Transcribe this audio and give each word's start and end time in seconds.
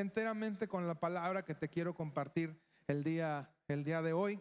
enteramente 0.00 0.68
con 0.68 0.86
la 0.86 0.98
palabra 0.98 1.44
que 1.44 1.54
te 1.54 1.68
quiero 1.68 1.94
compartir 1.94 2.60
el 2.88 3.04
día, 3.04 3.50
el 3.68 3.84
día 3.84 4.02
de 4.02 4.12
hoy. 4.12 4.40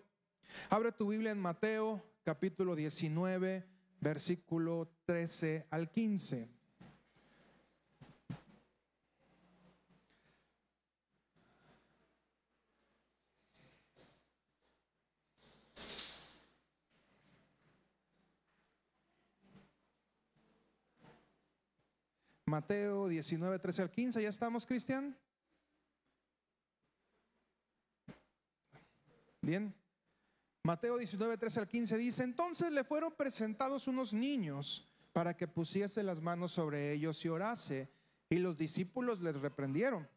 Abre 0.69 0.91
tu 0.91 1.09
Biblia 1.09 1.31
en 1.31 1.39
Mateo 1.39 2.03
capítulo 2.23 2.75
19, 2.75 3.65
versículo 3.99 4.91
13 5.05 5.67
al 5.69 5.91
15. 5.91 6.49
Mateo 22.45 23.07
19, 23.07 23.59
13 23.59 23.81
al 23.83 23.91
15. 23.91 24.23
¿Ya 24.23 24.29
estamos, 24.29 24.65
Cristian? 24.65 25.15
Bien. 29.41 29.73
Mateo 30.63 30.97
19, 30.97 31.37
13 31.37 31.59
al 31.61 31.67
15 31.67 31.97
dice, 31.97 32.23
entonces 32.23 32.71
le 32.71 32.83
fueron 32.83 33.13
presentados 33.13 33.87
unos 33.87 34.13
niños 34.13 34.85
para 35.13 35.35
que 35.35 35.47
pusiese 35.47 36.03
las 36.03 36.21
manos 36.21 36.51
sobre 36.51 36.91
ellos 36.91 37.23
y 37.23 37.29
orase, 37.29 37.89
y 38.29 38.37
los 38.37 38.57
discípulos 38.57 39.21
les 39.21 39.35
reprendieron. 39.35 40.07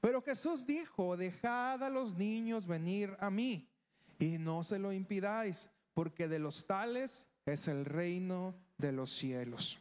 Pero 0.00 0.22
Jesús 0.22 0.66
dijo, 0.66 1.16
dejad 1.16 1.82
a 1.82 1.90
los 1.90 2.14
niños 2.14 2.66
venir 2.66 3.16
a 3.20 3.30
mí, 3.30 3.70
y 4.18 4.38
no 4.38 4.64
se 4.64 4.78
lo 4.78 4.92
impidáis, 4.92 5.70
porque 5.92 6.28
de 6.28 6.38
los 6.38 6.66
tales 6.66 7.28
es 7.44 7.68
el 7.68 7.84
reino 7.84 8.54
de 8.78 8.92
los 8.92 9.10
cielos. 9.10 9.78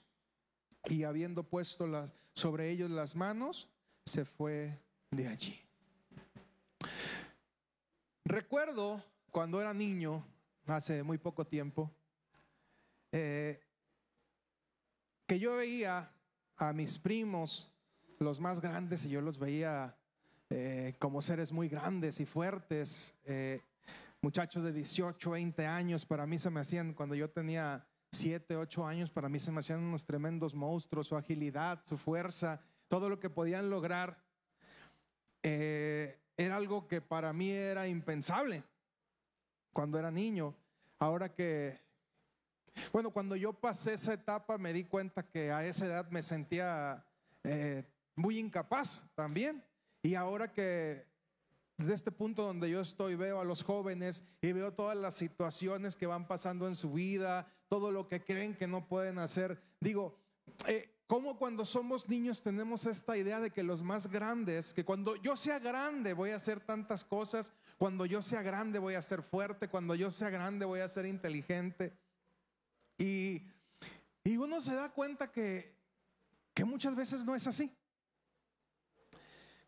Y 0.86 1.04
habiendo 1.04 1.44
puesto 1.44 1.88
sobre 2.34 2.70
ellos 2.70 2.92
las 2.92 3.16
manos, 3.16 3.70
se 4.06 4.26
fue 4.26 4.80
de 5.12 5.28
allí. 5.28 5.67
Recuerdo 8.30 9.02
cuando 9.32 9.62
era 9.62 9.74
niño, 9.74 10.22
hace 10.66 11.02
muy 11.02 11.18
poco 11.18 11.48
tiempo, 11.48 11.90
eh, 13.14 13.62
que 15.26 15.40
yo 15.40 15.56
veía 15.56 16.12
a 16.58 16.74
mis 16.74 17.00
primos, 17.00 17.72
los 18.20 18.42
más 18.42 18.60
grandes, 18.60 19.06
y 19.06 19.10
yo 19.12 19.22
los 19.22 19.40
veía 19.40 19.96
eh, 20.50 20.94
como 21.00 21.22
seres 21.22 21.54
muy 21.54 21.70
grandes 21.70 22.20
y 22.20 22.26
fuertes, 22.26 23.16
eh, 23.24 23.62
muchachos 24.22 24.62
de 24.62 24.74
18, 24.74 25.32
20 25.32 25.66
años, 25.66 26.06
para 26.06 26.28
mí 26.28 26.38
se 26.38 26.50
me 26.50 26.60
hacían, 26.60 26.94
cuando 26.94 27.16
yo 27.16 27.30
tenía 27.30 27.88
7, 28.12 28.58
8 28.58 28.86
años, 28.86 29.10
para 29.10 29.30
mí 29.30 29.40
se 29.40 29.54
me 29.54 29.62
hacían 29.62 29.80
unos 29.80 30.06
tremendos 30.06 30.54
monstruos, 30.54 31.08
su 31.08 31.16
agilidad, 31.16 31.80
su 31.86 31.98
fuerza, 31.98 32.60
todo 32.90 33.08
lo 33.08 33.22
que 33.22 33.30
podían 33.30 33.70
lograr, 33.70 34.22
era 36.38 36.56
algo 36.56 36.88
que 36.88 37.02
para 37.02 37.34
mí 37.34 37.50
era 37.50 37.88
impensable 37.88 38.64
cuando 39.74 39.98
era 39.98 40.12
niño. 40.12 40.56
Ahora 41.00 41.34
que, 41.34 41.80
bueno, 42.94 43.12
cuando 43.12 43.36
yo 43.36 43.54
pasé 43.54 43.94
esa 43.94 44.14
etapa 44.14 44.58
me 44.58 44.72
di 44.72 44.84
cuenta 44.84 45.24
que 45.24 45.52
a 45.52 45.66
esa 45.66 45.88
edad 45.88 46.10
me 46.12 46.22
sentía 46.22 47.04
eh, 47.44 47.84
muy 48.16 48.38
incapaz 48.38 49.04
también. 49.16 49.64
Y 50.04 50.16
ahora 50.16 50.52
que 50.54 51.06
de 51.78 51.94
este 51.94 52.12
punto 52.12 52.44
donde 52.44 52.70
yo 52.70 52.82
estoy 52.82 53.16
veo 53.16 53.40
a 53.40 53.46
los 53.46 53.64
jóvenes 53.64 54.24
y 54.42 54.52
veo 54.52 54.74
todas 54.74 54.98
las 54.98 55.14
situaciones 55.14 55.96
que 55.96 56.08
van 56.08 56.28
pasando 56.28 56.68
en 56.68 56.76
su 56.76 56.94
vida, 56.94 57.52
todo 57.68 57.92
lo 57.92 58.08
que 58.08 58.24
creen 58.24 58.56
que 58.56 58.68
no 58.68 58.88
pueden 58.88 59.20
hacer, 59.20 59.62
digo, 59.80 60.18
eh, 60.68 60.97
como 61.08 61.38
cuando 61.38 61.66
somos 61.66 62.10
niños 62.10 62.44
tenemos 62.44 62.86
esta 62.86 63.18
idea 63.18 63.40
de 63.40 63.50
que 63.50 63.64
los 63.64 63.82
más 63.82 64.08
grandes, 64.08 64.74
que 64.74 64.84
cuando 64.84 65.16
yo 65.16 65.38
sea 65.38 65.58
grande 65.58 66.12
voy 66.12 66.32
a 66.32 66.36
hacer 66.36 66.60
tantas 66.60 67.06
cosas, 67.06 67.54
cuando 67.78 68.06
yo 68.06 68.22
sea 68.22 68.42
grande 68.42 68.78
voy 68.78 68.96
a 68.96 69.02
ser 69.02 69.24
fuerte, 69.24 69.70
cuando 69.70 69.96
yo 69.96 70.12
sea 70.12 70.30
grande 70.30 70.66
voy 70.66 70.82
a 70.82 70.90
ser 70.90 71.06
inteligente. 71.06 71.98
Y, 72.98 73.42
y 74.26 74.36
uno 74.36 74.60
se 74.60 74.76
da 74.76 74.90
cuenta 74.90 75.32
que, 75.32 75.74
que 76.54 76.66
muchas 76.66 76.94
veces 76.94 77.24
no 77.24 77.36
es 77.36 77.48
así. 77.48 77.74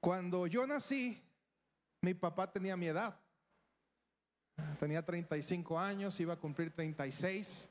Cuando 0.01 0.45
yo 0.45 0.67
nací, 0.67 1.23
mi 2.01 2.13
papá 2.13 2.51
tenía 2.51 2.75
mi 2.75 2.87
edad. 2.87 3.17
Tenía 4.77 5.05
35 5.05 5.79
años, 5.79 6.19
iba 6.19 6.33
a 6.33 6.39
cumplir 6.39 6.71
36. 6.71 7.69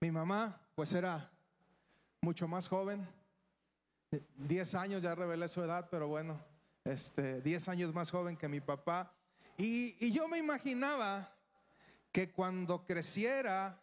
Mi 0.00 0.12
mamá, 0.12 0.60
pues 0.76 0.92
era 0.92 1.32
mucho 2.20 2.48
más 2.48 2.68
joven, 2.68 3.06
10 4.36 4.74
años, 4.74 5.02
ya 5.02 5.14
revelé 5.14 5.48
su 5.48 5.62
edad, 5.62 5.88
pero 5.90 6.08
bueno, 6.08 6.42
este, 6.84 7.40
10 7.42 7.68
años 7.68 7.94
más 7.94 8.10
joven 8.10 8.36
que 8.36 8.48
mi 8.48 8.60
papá. 8.60 9.14
Y, 9.56 10.10
yo 10.10 10.28
me 10.28 10.38
imaginaba 10.38 11.32
que 12.12 12.30
cuando 12.30 12.84
creciera, 12.84 13.82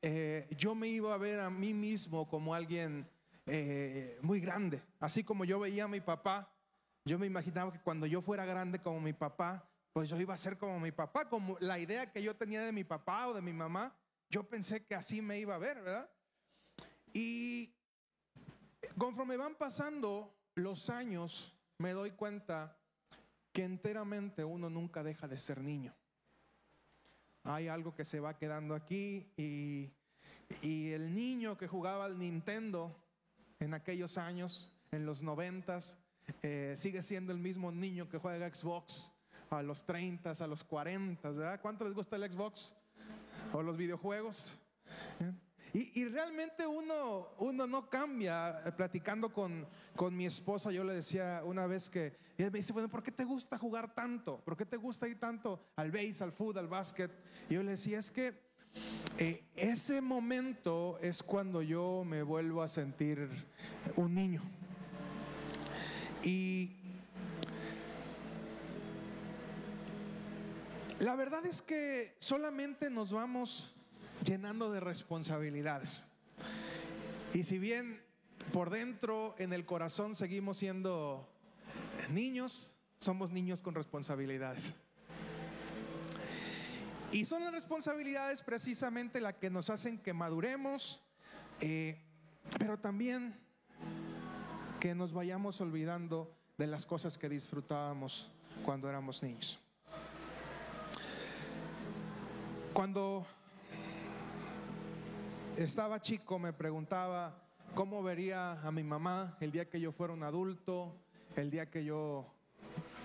eh, 0.00 0.48
yo 0.56 0.74
me 0.74 0.88
iba 0.88 1.14
a 1.14 1.18
ver 1.18 1.40
a 1.40 1.50
mí 1.50 1.74
mismo 1.74 2.28
como 2.28 2.54
alguien 2.54 3.08
eh, 3.46 4.18
muy 4.22 4.40
grande. 4.40 4.82
Así 5.00 5.24
como 5.24 5.44
yo 5.44 5.58
veía 5.58 5.84
a 5.84 5.88
mi 5.88 6.00
papá, 6.00 6.52
yo 7.04 7.18
me 7.18 7.26
imaginaba 7.26 7.72
que 7.72 7.80
cuando 7.80 8.06
yo 8.06 8.22
fuera 8.22 8.44
grande 8.44 8.78
como 8.78 9.00
mi 9.00 9.12
papá, 9.12 9.68
pues 9.92 10.08
yo 10.08 10.20
iba 10.20 10.34
a 10.34 10.38
ser 10.38 10.56
como 10.56 10.78
mi 10.78 10.92
papá, 10.92 11.28
como 11.28 11.56
la 11.60 11.78
idea 11.78 12.10
que 12.10 12.22
yo 12.22 12.36
tenía 12.36 12.62
de 12.62 12.72
mi 12.72 12.84
papá 12.84 13.28
o 13.28 13.34
de 13.34 13.42
mi 13.42 13.52
mamá, 13.52 13.94
yo 14.30 14.48
pensé 14.48 14.84
que 14.84 14.94
así 14.94 15.20
me 15.20 15.38
iba 15.38 15.54
a 15.54 15.58
ver, 15.58 15.82
¿verdad? 15.82 16.10
Y 17.12 17.74
conforme 18.96 19.36
van 19.36 19.54
pasando 19.54 20.32
los 20.54 20.90
años, 20.90 21.54
me 21.78 21.92
doy 21.92 22.12
cuenta 22.12 22.76
que 23.52 23.64
enteramente 23.64 24.44
uno 24.44 24.70
nunca 24.70 25.02
deja 25.02 25.28
de 25.28 25.38
ser 25.38 25.60
niño. 25.60 25.94
Hay 27.44 27.68
algo 27.68 27.94
que 27.94 28.04
se 28.04 28.20
va 28.20 28.36
quedando 28.36 28.74
aquí 28.74 29.26
y, 29.36 29.90
el 30.62 31.14
niño 31.14 31.56
que 31.56 31.66
jugaba 31.66 32.04
al 32.04 32.18
Nintendo 32.18 32.94
en 33.58 33.72
aquellos 33.72 34.18
años, 34.18 34.70
en 34.90 35.06
los 35.06 35.22
noventas, 35.22 35.98
eh, 36.42 36.74
sigue 36.76 37.02
siendo 37.02 37.32
el 37.32 37.38
mismo 37.38 37.72
niño 37.72 38.08
que 38.08 38.18
juega 38.18 38.54
Xbox 38.54 39.10
a 39.50 39.62
los 39.62 39.84
30, 39.84 40.30
a 40.30 40.46
los 40.46 40.62
40, 40.62 41.30
¿verdad? 41.30 41.60
¿Cuánto 41.60 41.84
les 41.84 41.94
gusta 41.94 42.16
el 42.16 42.30
Xbox? 42.30 42.74
¿O 43.52 43.62
los 43.62 43.76
videojuegos? 43.76 44.58
¿Eh? 45.20 45.32
Y, 45.74 46.04
realmente 46.04 46.66
uno, 46.66 47.28
uno 47.38 47.66
no 47.66 47.88
cambia. 47.88 48.62
Eh, 48.66 48.72
platicando 48.72 49.32
con, 49.32 49.66
con, 49.96 50.14
mi 50.14 50.26
esposa, 50.26 50.70
yo 50.70 50.84
le 50.84 50.92
decía 50.92 51.40
una 51.44 51.66
vez 51.66 51.88
que, 51.88 52.14
ella 52.36 52.50
me 52.50 52.58
dice, 52.58 52.74
bueno, 52.74 52.90
¿por 52.90 53.02
qué 53.02 53.10
te 53.10 53.24
gusta 53.24 53.56
jugar 53.56 53.94
tanto? 53.94 54.38
¿Por 54.44 54.54
qué 54.56 54.66
te 54.66 54.76
gusta 54.76 55.08
ir 55.08 55.18
tanto 55.18 55.64
al 55.76 55.90
base, 55.90 56.22
al 56.22 56.32
fútbol, 56.32 56.58
al 56.58 56.68
básquet? 56.68 57.10
Y 57.48 57.54
yo 57.54 57.62
le 57.62 57.70
decía, 57.72 57.98
es 57.98 58.10
que 58.10 58.38
eh, 59.16 59.44
ese 59.56 60.02
momento 60.02 60.98
es 61.00 61.22
cuando 61.22 61.62
yo 61.62 62.04
me 62.04 62.22
vuelvo 62.22 62.62
a 62.62 62.68
sentir 62.68 63.28
un 63.96 64.14
niño. 64.14 64.42
Y 66.22 66.76
la 70.98 71.16
verdad 71.16 71.46
es 71.46 71.62
que 71.62 72.14
solamente 72.18 72.90
nos 72.90 73.10
vamos 73.10 73.74
llenando 74.24 74.70
de 74.72 74.80
responsabilidades. 74.80 76.06
Y 77.34 77.44
si 77.44 77.58
bien 77.58 78.02
por 78.52 78.70
dentro, 78.70 79.34
en 79.38 79.52
el 79.52 79.64
corazón, 79.64 80.14
seguimos 80.14 80.58
siendo 80.58 81.28
niños, 82.10 82.72
somos 82.98 83.30
niños 83.30 83.62
con 83.62 83.74
responsabilidades. 83.74 84.74
Y 87.12 87.24
son 87.24 87.44
las 87.44 87.52
responsabilidades 87.52 88.42
precisamente 88.42 89.20
las 89.20 89.34
que 89.34 89.50
nos 89.50 89.70
hacen 89.70 89.98
que 89.98 90.12
maduremos, 90.12 91.02
eh, 91.60 92.00
pero 92.58 92.78
también 92.78 93.38
que 94.80 94.94
nos 94.94 95.12
vayamos 95.12 95.60
olvidando 95.60 96.34
de 96.58 96.66
las 96.66 96.86
cosas 96.86 97.18
que 97.18 97.28
disfrutábamos 97.28 98.30
cuando 98.64 98.88
éramos 98.88 99.22
niños. 99.22 99.60
Cuando 102.72 103.26
estaba 105.56 106.00
chico 106.00 106.38
me 106.38 106.52
preguntaba 106.52 107.38
cómo 107.74 108.02
vería 108.02 108.52
a 108.62 108.72
mi 108.72 108.82
mamá 108.82 109.36
el 109.40 109.52
día 109.52 109.68
que 109.68 109.80
yo 109.80 109.92
fuera 109.92 110.12
un 110.12 110.22
adulto, 110.22 110.96
el 111.36 111.50
día 111.50 111.70
que 111.70 111.84
yo 111.84 112.26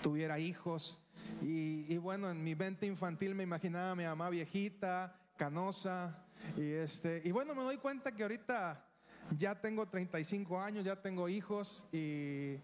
tuviera 0.02 0.40
hijos. 0.40 1.00
Y, 1.42 1.98
bueno, 1.98 2.32
en 2.32 2.44
mi 2.44 2.56
mente 2.56 2.86
infantil 2.86 3.36
me 3.36 3.44
imaginaba 3.44 3.92
a 3.92 3.96
mi 3.96 4.06
mamá 4.06 4.30
viejita, 4.30 5.20
canosa. 5.36 6.24
Y, 6.56 6.72
este, 6.72 7.22
y 7.26 7.32
bueno, 7.32 7.54
me 7.54 7.64
doy 7.64 7.78
cuenta 7.78 8.14
que 8.14 8.24
ahorita 8.24 8.84
ya 9.38 9.60
tengo 9.60 9.86
35 9.86 10.60
años, 10.60 10.86
ya 10.86 10.96
tengo 10.96 11.28
hijos 11.28 11.86
y, 11.92 12.58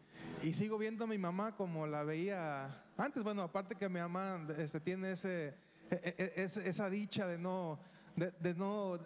sigo 0.53 0.77
viendo 0.77 1.03
a 1.03 1.07
mi 1.07 1.18
mamá 1.18 1.56
como 1.56 1.85
la 1.88 2.03
veía 2.03 2.83
antes. 2.97 3.21
Bueno, 3.24 3.41
aparte 3.41 3.75
que 3.75 3.89
mi 3.89 4.00
mamá 4.00 4.47
este, 4.57 4.80
tiene 4.80 5.12
ese, 5.12 5.56
e, 5.91 6.15
e, 6.18 6.33
e, 6.35 6.44
esa 6.44 6.89
dicha 6.89 7.27
de 7.27 7.38
no 7.38 7.80
de, 8.15 8.54
no, 8.54 9.00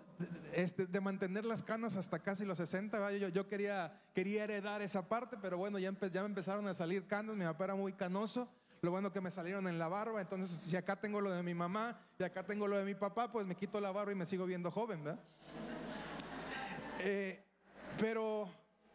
este, 0.53 0.85
de 0.85 1.01
mantener 1.01 1.45
las 1.45 1.63
canas 1.63 1.95
hasta 1.95 2.19
casi 2.19 2.45
los 2.45 2.57
60. 2.57 3.11
Yo, 3.13 3.29
yo, 3.29 3.47
quería, 3.47 4.01
quería 4.13 4.43
heredar 4.43 4.81
esa 4.81 5.07
parte, 5.07 5.37
pero 5.41 5.57
bueno, 5.57 5.79
ya, 5.79 5.91
ya 6.11 6.21
me 6.21 6.27
empezaron 6.27 6.67
a 6.67 6.73
salir 6.73 7.07
canas, 7.07 7.35
mi 7.35 7.45
papá 7.45 7.65
era 7.65 7.75
muy 7.75 7.93
canoso. 7.93 8.49
Lo 8.81 8.91
bueno 8.91 9.11
que 9.11 9.21
me 9.21 9.31
salieron 9.31 9.67
en 9.67 9.79
la 9.79 9.87
barba, 9.87 10.21
entonces 10.21 10.51
si 10.51 10.75
acá 10.75 10.95
tengo 10.97 11.19
lo 11.19 11.31
de 11.31 11.41
mi 11.41 11.55
mamá 11.55 11.99
y 12.19 12.23
acá 12.23 12.45
tengo 12.45 12.67
lo 12.67 12.77
de 12.77 12.85
mi 12.85 12.93
papá, 12.93 13.31
pues 13.31 13.47
me 13.47 13.55
quito 13.55 13.81
la 13.81 13.91
barba 13.91 14.11
y 14.11 14.15
me 14.15 14.25
sigo 14.25 14.45
viendo 14.45 14.69
joven, 14.69 15.03
¿verdad? 15.03 15.23
Eh, 16.99 17.43
pero 17.97 18.47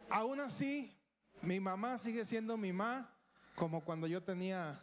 aún 0.09 0.39
así, 0.39 0.97
mi 1.41 1.59
mamá 1.59 1.97
sigue 1.97 2.23
siendo 2.23 2.55
mi 2.55 2.71
mamá 2.71 3.13
como 3.55 3.81
cuando 3.81 4.07
yo 4.07 4.23
tenía 4.23 4.81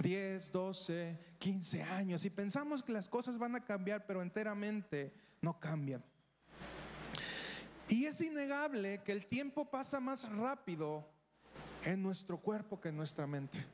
10, 0.00 0.52
12, 0.52 1.18
15 1.38 1.82
años 1.82 2.24
y 2.24 2.30
pensamos 2.30 2.82
que 2.82 2.92
las 2.92 3.08
cosas 3.08 3.38
van 3.38 3.54
a 3.54 3.64
cambiar, 3.64 4.06
pero 4.06 4.22
enteramente 4.22 5.14
no 5.40 5.58
cambian. 5.58 6.04
Y 7.88 8.06
es 8.06 8.20
innegable 8.20 9.02
que 9.04 9.12
el 9.12 9.26
tiempo 9.26 9.70
pasa 9.70 10.00
más 10.00 10.28
rápido 10.30 11.08
en 11.84 12.02
nuestro 12.02 12.38
cuerpo 12.38 12.80
que 12.80 12.88
en 12.88 12.96
nuestra 12.96 13.26
mente. 13.26 13.64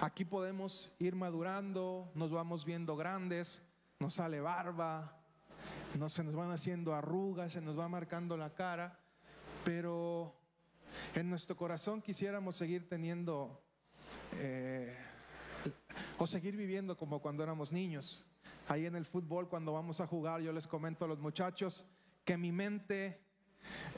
Aquí 0.00 0.24
podemos 0.24 0.92
ir 0.98 1.16
madurando, 1.16 2.10
nos 2.14 2.30
vamos 2.30 2.64
viendo 2.64 2.96
grandes, 2.96 3.62
nos 3.98 4.14
sale 4.14 4.40
barba, 4.40 5.18
no 5.98 6.08
se 6.08 6.22
nos 6.22 6.34
van 6.34 6.50
haciendo 6.50 6.94
arrugas, 6.94 7.52
se 7.52 7.60
nos 7.60 7.78
va 7.78 7.88
marcando 7.88 8.36
la 8.36 8.54
cara, 8.54 9.00
pero 9.64 10.38
en 11.14 11.28
nuestro 11.28 11.56
corazón 11.56 12.02
quisiéramos 12.02 12.56
seguir 12.56 12.88
teniendo 12.88 13.65
eh, 14.34 14.96
o 16.18 16.26
seguir 16.26 16.56
viviendo 16.56 16.96
como 16.96 17.20
cuando 17.20 17.42
éramos 17.42 17.72
niños. 17.72 18.24
Ahí 18.68 18.86
en 18.86 18.96
el 18.96 19.06
fútbol, 19.06 19.48
cuando 19.48 19.72
vamos 19.72 20.00
a 20.00 20.06
jugar, 20.06 20.40
yo 20.40 20.52
les 20.52 20.66
comento 20.66 21.04
a 21.04 21.08
los 21.08 21.18
muchachos 21.18 21.86
que 22.24 22.36
mi 22.36 22.50
mente 22.52 23.20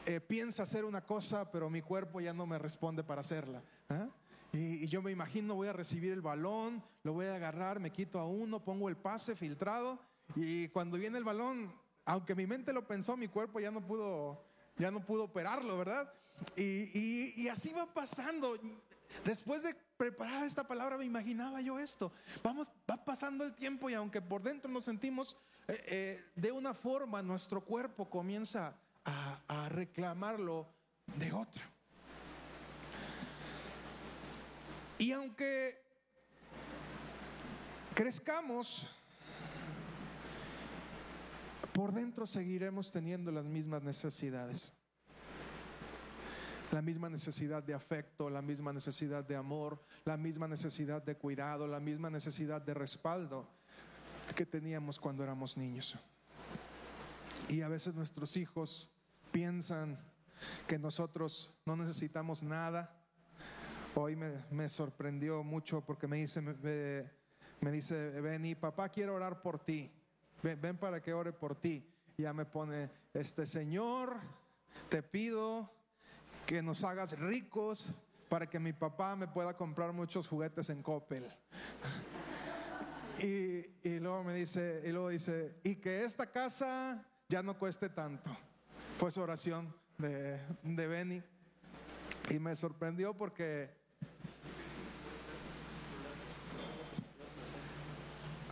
eh, 0.06 0.20
piensa 0.20 0.62
hacer 0.62 0.84
una 0.84 1.00
cosa, 1.00 1.50
pero 1.50 1.70
mi 1.70 1.82
cuerpo 1.82 2.20
ya 2.20 2.32
no 2.32 2.46
me 2.46 2.58
responde 2.58 3.02
para 3.02 3.20
hacerla. 3.20 3.62
¿ah? 3.88 4.08
Y, 4.52 4.84
y, 4.84 4.86
yo 4.86 5.02
me 5.02 5.10
imagino, 5.10 5.54
voy 5.54 5.68
a 5.68 5.72
recibir 5.72 6.12
el 6.12 6.22
balón, 6.22 6.82
lo 7.02 7.12
voy 7.14 7.26
a 7.26 7.34
agarrar, 7.34 7.80
me 7.80 7.90
quito 7.90 8.18
a 8.18 8.26
uno, 8.26 8.64
pongo 8.64 8.88
el 8.88 8.96
pase 8.96 9.34
filtrado, 9.34 9.98
y 10.36 10.68
cuando 10.68 10.98
viene 10.98 11.18
el 11.18 11.24
balón, 11.24 11.72
aunque 12.04 12.34
mi 12.34 12.46
mente 12.46 12.72
lo 12.72 12.86
pensó, 12.86 13.16
mi 13.16 13.28
cuerpo 13.28 13.60
ya 13.60 13.70
no 13.70 13.86
pudo, 13.86 14.42
ya 14.76 14.90
no 14.90 15.04
pudo 15.04 15.24
operarlo, 15.24 15.76
¿verdad? 15.78 16.12
Y, 16.56 17.34
y 17.36 17.48
así 17.48 17.72
va 17.72 17.92
pasando. 17.92 18.56
Después 19.24 19.62
de 19.62 19.76
preparar 19.98 20.44
esta 20.44 20.66
palabra 20.66 20.96
me 20.96 21.04
imaginaba 21.04 21.60
yo 21.60 21.78
esto. 21.78 22.12
Vamos, 22.42 22.68
va 22.88 23.04
pasando 23.04 23.44
el 23.44 23.52
tiempo 23.52 23.90
y 23.90 23.94
aunque 23.94 24.22
por 24.22 24.42
dentro 24.42 24.70
nos 24.70 24.84
sentimos 24.84 25.36
eh, 25.66 25.84
eh, 25.86 26.24
de 26.36 26.52
una 26.52 26.72
forma, 26.72 27.20
nuestro 27.20 27.62
cuerpo 27.62 28.08
comienza 28.08 28.74
a, 29.04 29.40
a 29.48 29.68
reclamarlo 29.68 30.66
de 31.16 31.32
otra. 31.32 31.68
Y 34.98 35.12
aunque 35.12 35.82
crezcamos, 37.94 38.86
por 41.72 41.92
dentro 41.92 42.26
seguiremos 42.26 42.90
teniendo 42.90 43.30
las 43.30 43.44
mismas 43.44 43.82
necesidades 43.82 44.77
la 46.70 46.82
misma 46.82 47.08
necesidad 47.08 47.62
de 47.62 47.74
afecto, 47.74 48.28
la 48.28 48.42
misma 48.42 48.72
necesidad 48.72 49.24
de 49.24 49.36
amor, 49.36 49.80
la 50.04 50.16
misma 50.16 50.46
necesidad 50.46 51.02
de 51.02 51.16
cuidado, 51.16 51.66
la 51.66 51.80
misma 51.80 52.10
necesidad 52.10 52.60
de 52.60 52.74
respaldo 52.74 53.48
que 54.34 54.44
teníamos 54.44 55.00
cuando 55.00 55.22
éramos 55.22 55.56
niños. 55.56 55.96
Y 57.48 57.62
a 57.62 57.68
veces 57.68 57.94
nuestros 57.94 58.36
hijos 58.36 58.90
piensan 59.32 59.98
que 60.66 60.78
nosotros 60.78 61.52
no 61.64 61.76
necesitamos 61.76 62.42
nada. 62.42 62.94
Hoy 63.94 64.16
me, 64.16 64.68
sorprendió 64.68 65.42
mucho 65.42 65.80
porque 65.80 66.06
me 66.06 66.18
dice, 66.18 66.42
me, 67.60 67.72
dice, 67.72 68.20
Benny, 68.20 68.54
papá 68.54 68.90
quiero 68.90 69.14
orar 69.14 69.40
por 69.40 69.58
ti. 69.58 69.90
Ven, 70.42 70.60
ven 70.60 70.76
para 70.76 71.00
que 71.00 71.14
ore 71.14 71.32
por 71.32 71.54
ti. 71.54 71.90
Ya 72.18 72.32
me 72.32 72.44
pone, 72.44 72.90
este 73.14 73.46
Señor, 73.46 74.20
te 74.88 75.02
pido 75.02 75.77
que 76.48 76.62
nos 76.62 76.82
hagas 76.82 77.12
ricos 77.18 77.92
para 78.30 78.48
que 78.48 78.58
mi 78.58 78.72
papá 78.72 79.14
me 79.14 79.28
pueda 79.28 79.54
comprar 79.54 79.92
muchos 79.92 80.26
juguetes 80.26 80.70
en 80.70 80.82
Coppel. 80.82 81.30
Y, 83.22 83.98
luego 83.98 84.24
me 84.24 84.32
dice, 84.32 84.80
y 84.82 84.88
luego 84.88 85.10
dice, 85.10 85.56
y 85.62 85.76
que 85.76 86.06
esta 86.06 86.24
casa 86.24 87.04
ya 87.28 87.42
no 87.42 87.58
cueste 87.58 87.90
tanto. 87.90 88.34
Fue 88.96 89.10
su 89.10 89.20
oración 89.20 89.74
de, 89.98 90.40
de 90.62 90.86
Benny. 90.86 91.22
Y 92.30 92.38
me 92.38 92.56
sorprendió 92.56 93.12
porque... 93.12 93.70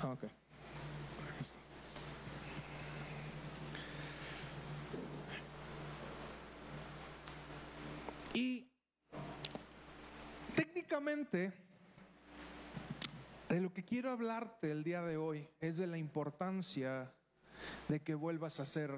Ah, 0.02 0.10
okay. 0.10 0.30
Y 8.36 8.70
técnicamente, 10.54 11.54
de 13.48 13.60
lo 13.62 13.72
que 13.72 13.82
quiero 13.82 14.10
hablarte 14.10 14.70
el 14.70 14.84
día 14.84 15.00
de 15.00 15.16
hoy 15.16 15.48
es 15.58 15.78
de 15.78 15.86
la 15.86 15.96
importancia 15.96 17.14
de 17.88 18.02
que 18.02 18.14
vuelvas 18.14 18.60
a 18.60 18.66
ser 18.66 18.90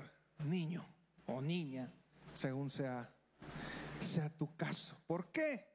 niño 0.45 0.85
o 1.27 1.41
niña, 1.41 1.89
según 2.33 2.69
sea, 2.69 3.15
sea 4.01 4.29
tu 4.29 4.57
caso. 4.57 5.01
¿Por 5.07 5.31
qué? 5.31 5.69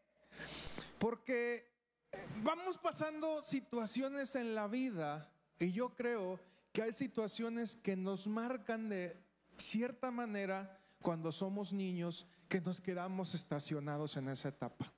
Porque 0.99 1.71
vamos 2.43 2.77
pasando 2.77 3.45
situaciones 3.45 4.35
en 4.35 4.55
la 4.55 4.67
vida 4.67 5.31
y 5.57 5.71
yo 5.71 5.95
creo 5.95 6.37
que 6.73 6.81
hay 6.81 6.91
situaciones 6.91 7.77
que 7.77 7.95
nos 7.95 8.27
marcan 8.27 8.89
de 8.89 9.23
cierta 9.55 10.11
manera 10.11 10.81
cuando 11.01 11.31
somos 11.31 11.71
niños 11.71 12.27
que 12.49 12.61
nos 12.61 12.81
quedamos 12.81 13.33
estacionados 13.33 14.17
en 14.17 14.29
esa 14.29 14.49
etapa. 14.49 14.91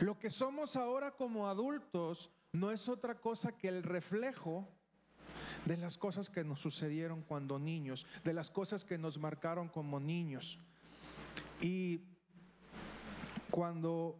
Lo 0.00 0.18
que 0.18 0.30
somos 0.30 0.76
ahora 0.76 1.12
como 1.12 1.48
adultos 1.48 2.30
no 2.52 2.70
es 2.70 2.88
otra 2.88 3.20
cosa 3.20 3.56
que 3.56 3.68
el 3.68 3.82
reflejo 3.82 4.68
de 5.64 5.76
las 5.76 5.98
cosas 5.98 6.30
que 6.30 6.44
nos 6.44 6.60
sucedieron 6.60 7.22
cuando 7.22 7.58
niños, 7.58 8.06
de 8.24 8.32
las 8.32 8.50
cosas 8.50 8.84
que 8.84 8.98
nos 8.98 9.18
marcaron 9.18 9.68
como 9.68 10.00
niños. 10.00 10.58
Y 11.60 12.00
cuando 13.50 14.18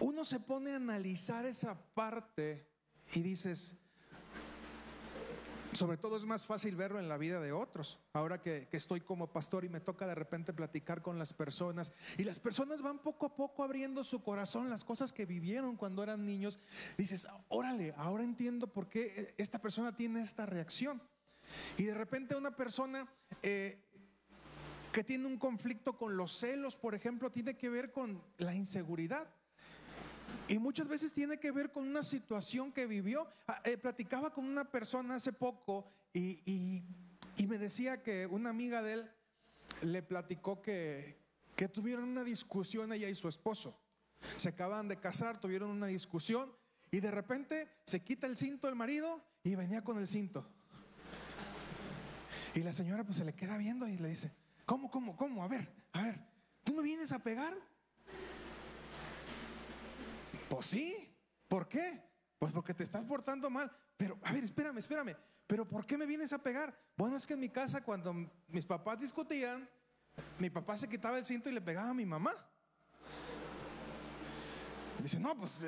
uno 0.00 0.24
se 0.24 0.40
pone 0.40 0.72
a 0.72 0.76
analizar 0.76 1.44
esa 1.46 1.78
parte 1.94 2.66
y 3.14 3.22
dices, 3.22 3.76
sobre 5.72 5.96
todo 5.96 6.16
es 6.16 6.24
más 6.24 6.44
fácil 6.44 6.76
verlo 6.76 6.98
en 6.98 7.08
la 7.08 7.16
vida 7.16 7.40
de 7.40 7.52
otros. 7.52 7.98
Ahora 8.12 8.40
que, 8.40 8.68
estoy 8.72 9.00
como 9.00 9.32
pastor 9.32 9.64
y 9.64 9.68
me 9.68 9.80
toca 9.80 10.06
de 10.06 10.14
repente 10.14 10.52
platicar 10.52 11.02
con 11.02 11.18
las 11.18 11.32
personas 11.32 11.92
y 12.18 12.24
las 12.24 12.38
personas 12.38 12.82
van 12.82 12.98
poco 12.98 13.26
a 13.26 13.34
poco 13.36 13.64
abriendo 13.64 14.04
su 14.04 14.22
corazón, 14.22 14.70
las 14.70 14.84
cosas 14.84 15.12
que 15.12 15.26
vivieron 15.26 15.76
cuando 15.76 16.02
eran 16.02 16.26
niños, 16.26 16.58
dices, 16.96 17.26
órale, 17.48 17.94
ahora 17.96 18.24
entiendo 18.24 18.66
por 18.66 18.88
qué 18.88 19.34
esta 19.38 19.60
persona 19.60 19.96
tiene 19.96 20.22
esta 20.22 20.46
reacción. 20.46 21.02
Y 21.76 21.84
de 21.84 21.94
repente 21.94 22.34
una 22.34 22.54
persona 22.54 23.06
eh, 23.42 23.78
que 24.92 25.04
tiene 25.04 25.26
un 25.26 25.38
conflicto 25.38 25.96
con 25.96 26.16
los 26.16 26.32
celos, 26.38 26.76
por 26.76 26.94
ejemplo, 26.94 27.30
tiene 27.30 27.56
que 27.56 27.68
ver 27.68 27.92
con 27.92 28.22
la 28.38 28.54
inseguridad. 28.54 29.28
Y 30.52 30.58
muchas 30.58 30.86
veces 30.86 31.14
tiene 31.14 31.38
que 31.38 31.50
ver 31.50 31.72
con 31.72 31.88
una 31.88 32.02
situación 32.02 32.72
que 32.72 32.86
vivió. 32.86 33.26
Ah, 33.48 33.62
eh, 33.64 33.78
platicaba 33.78 34.34
con 34.34 34.44
una 34.44 34.70
persona 34.70 35.14
hace 35.14 35.32
poco 35.32 35.90
y, 36.12 36.82
me 37.48 37.56
decía 37.56 38.02
que 38.02 38.26
una 38.26 38.50
amiga 38.50 38.82
de 38.82 38.92
él 38.92 39.10
le 39.80 40.02
platicó 40.02 40.60
que, 40.60 41.16
que 41.56 41.68
tuvieron 41.68 42.04
una 42.04 42.22
discusión 42.22 42.92
ella 42.92 43.08
y 43.08 43.14
su 43.14 43.28
esposo. 43.28 43.80
Se 44.36 44.50
acaban 44.50 44.88
de 44.88 45.00
casar, 45.00 45.40
tuvieron 45.40 45.70
una 45.70 45.86
discusión 45.86 46.52
y 46.90 47.00
de 47.00 47.10
repente 47.10 47.70
se 47.86 48.00
quita 48.00 48.26
el 48.26 48.36
cinto 48.36 48.68
el 48.68 48.74
marido 48.74 49.24
y 49.42 49.54
venía 49.54 49.82
con 49.82 49.96
el 49.96 50.06
cinto. 50.06 50.46
Y 52.54 52.60
la 52.60 52.74
señora 52.74 53.04
pues 53.04 53.16
se 53.16 53.24
le 53.24 53.32
queda 53.32 53.56
viendo 53.56 53.88
y 53.88 53.96
le 53.96 54.08
dice, 54.08 54.30
¿cómo, 54.66 54.90
cómo, 54.90 55.16
cómo? 55.16 55.42
A 55.44 55.48
ver, 55.48 55.72
a 55.92 56.02
ver, 56.02 56.20
¿tú 56.62 56.74
me 56.74 56.82
vienes 56.82 57.10
a 57.10 57.20
pegar? 57.20 57.56
Pues 60.52 60.66
sí. 60.66 61.16
¿Por 61.48 61.66
qué? 61.66 62.02
Pues 62.38 62.52
porque 62.52 62.74
te 62.74 62.84
estás 62.84 63.02
portando 63.04 63.48
mal. 63.48 63.74
Pero, 63.96 64.18
a 64.22 64.32
ver, 64.34 64.44
espérame, 64.44 64.76
espérame. 64.76 65.16
Pero 65.46 65.66
¿por 65.66 65.86
qué 65.86 65.96
me 65.96 66.04
vienes 66.04 66.30
a 66.34 66.42
pegar? 66.42 66.78
Bueno, 66.94 67.16
es 67.16 67.26
que 67.26 67.32
en 67.32 67.40
mi 67.40 67.48
casa 67.48 67.82
cuando 67.82 68.14
mis 68.48 68.66
papás 68.66 69.00
discutían, 69.00 69.66
mi 70.38 70.50
papá 70.50 70.76
se 70.76 70.90
quitaba 70.90 71.16
el 71.16 71.24
cinto 71.24 71.48
y 71.48 71.54
le 71.54 71.62
pegaba 71.62 71.88
a 71.88 71.94
mi 71.94 72.04
mamá. 72.04 72.34
dice, 74.98 75.18
no, 75.18 75.34
pues 75.38 75.64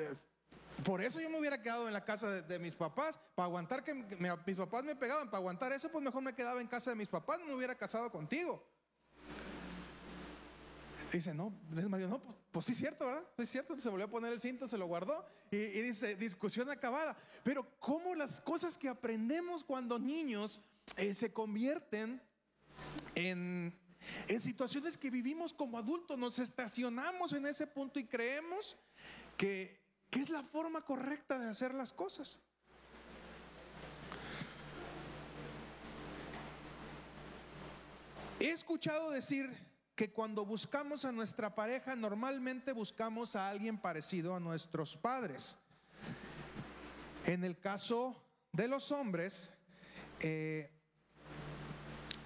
Por 0.84 1.00
eso 1.00 1.18
yo 1.18 1.30
me 1.30 1.38
hubiera 1.38 1.62
quedado 1.62 1.86
en 1.86 1.94
la 1.94 2.04
casa 2.04 2.42
de, 2.42 2.58
mis 2.58 2.74
papás, 2.74 3.18
para 3.34 3.46
aguantar 3.46 3.84
que 3.84 3.94
mis 3.94 4.56
papás 4.56 4.84
me 4.84 4.94
pegaban, 4.94 5.30
para 5.30 5.38
aguantar 5.38 5.72
eso, 5.72 5.90
pues 5.90 6.04
mejor 6.04 6.22
me 6.22 6.34
quedaba 6.34 6.60
en 6.60 6.66
casa 6.66 6.90
de 6.90 6.96
mis 6.96 7.08
papás, 7.08 7.40
no 7.40 7.46
me 7.46 7.54
hubiera 7.54 7.74
casado 7.74 8.12
contigo. 8.12 8.62
Dice, 11.14 11.32
no, 11.32 11.50
Mario, 11.70 12.08
no, 12.08 12.20
pues, 12.20 12.36
pues, 12.50 12.66
sí 12.66 12.72
es 12.72 12.78
cierto, 12.78 13.06
¿verdad? 13.06 13.24
Es 13.38 13.48
cierto, 13.48 13.80
se 13.80 13.88
volvió 13.88 14.06
a 14.06 14.10
poner 14.10 14.32
el 14.32 14.40
cinto, 14.40 14.66
se 14.66 14.76
lo 14.76 14.86
guardó 14.86 15.24
y, 15.52 15.56
dice, 15.56 16.16
discusión 16.16 16.68
acabada. 16.70 17.16
Pero 17.44 17.78
cómo 17.78 18.16
las 18.16 18.40
cosas 18.40 18.76
que 18.76 18.88
aprendemos 18.88 19.62
cuando 19.62 19.96
niños 19.96 20.60
eh, 20.96 21.14
se 21.14 21.32
convierten 21.32 22.20
en, 23.14 23.72
en 24.26 24.40
situaciones 24.40 24.98
que 24.98 25.08
vivimos 25.08 25.54
como 25.54 25.78
adultos, 25.78 26.18
nos 26.18 26.40
estacionamos 26.40 27.32
en 27.32 27.46
ese 27.46 27.68
punto 27.68 28.00
y 28.00 28.06
creemos 28.06 28.76
que, 29.36 29.80
que 30.10 30.18
es 30.18 30.30
la 30.30 30.42
forma 30.42 30.80
correcta 30.84 31.38
de 31.38 31.48
hacer 31.48 31.74
las 31.74 31.92
cosas. 31.92 32.40
He 38.40 38.50
escuchado 38.50 39.12
decir 39.12 39.73
que 39.94 40.10
cuando 40.10 40.44
buscamos 40.44 41.04
a 41.04 41.12
nuestra 41.12 41.54
pareja 41.54 41.94
normalmente 41.94 42.72
buscamos 42.72 43.36
a 43.36 43.48
alguien 43.48 43.78
parecido 43.78 44.34
a 44.34 44.40
nuestros 44.40 44.96
padres. 44.96 45.58
En 47.26 47.44
el 47.44 47.58
caso 47.58 48.20
de 48.52 48.68
los 48.68 48.90
hombres, 48.92 49.52
eh, 50.20 50.70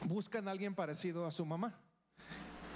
buscan 0.05 0.49
a 0.49 0.51
alguien 0.51 0.75
parecido 0.75 1.27
a 1.27 1.31
su 1.31 1.45
mamá. 1.45 1.79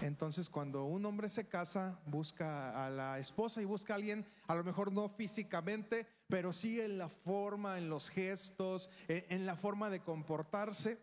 Entonces, 0.02 0.48
cuando 0.48 0.84
un 0.84 1.04
hombre 1.06 1.28
se 1.28 1.48
casa, 1.48 2.00
busca 2.06 2.84
a 2.84 2.90
la 2.90 3.18
esposa 3.18 3.62
y 3.62 3.64
busca 3.64 3.94
a 3.94 3.96
alguien, 3.96 4.26
a 4.48 4.54
lo 4.54 4.64
mejor 4.64 4.92
no 4.92 5.08
físicamente, 5.08 6.06
pero 6.28 6.52
sí 6.52 6.80
en 6.80 6.98
la 6.98 7.08
forma, 7.08 7.78
en 7.78 7.88
los 7.88 8.10
gestos, 8.10 8.90
en 9.06 9.46
la 9.46 9.56
forma 9.56 9.90
de 9.90 10.00
comportarse. 10.00 10.98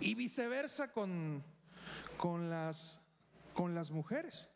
Y 0.00 0.14
viceversa 0.14 0.90
con, 0.90 1.44
con 2.18 2.50
las, 2.50 3.00
con 3.54 3.74
las 3.74 3.90
mujeres. 3.90 4.50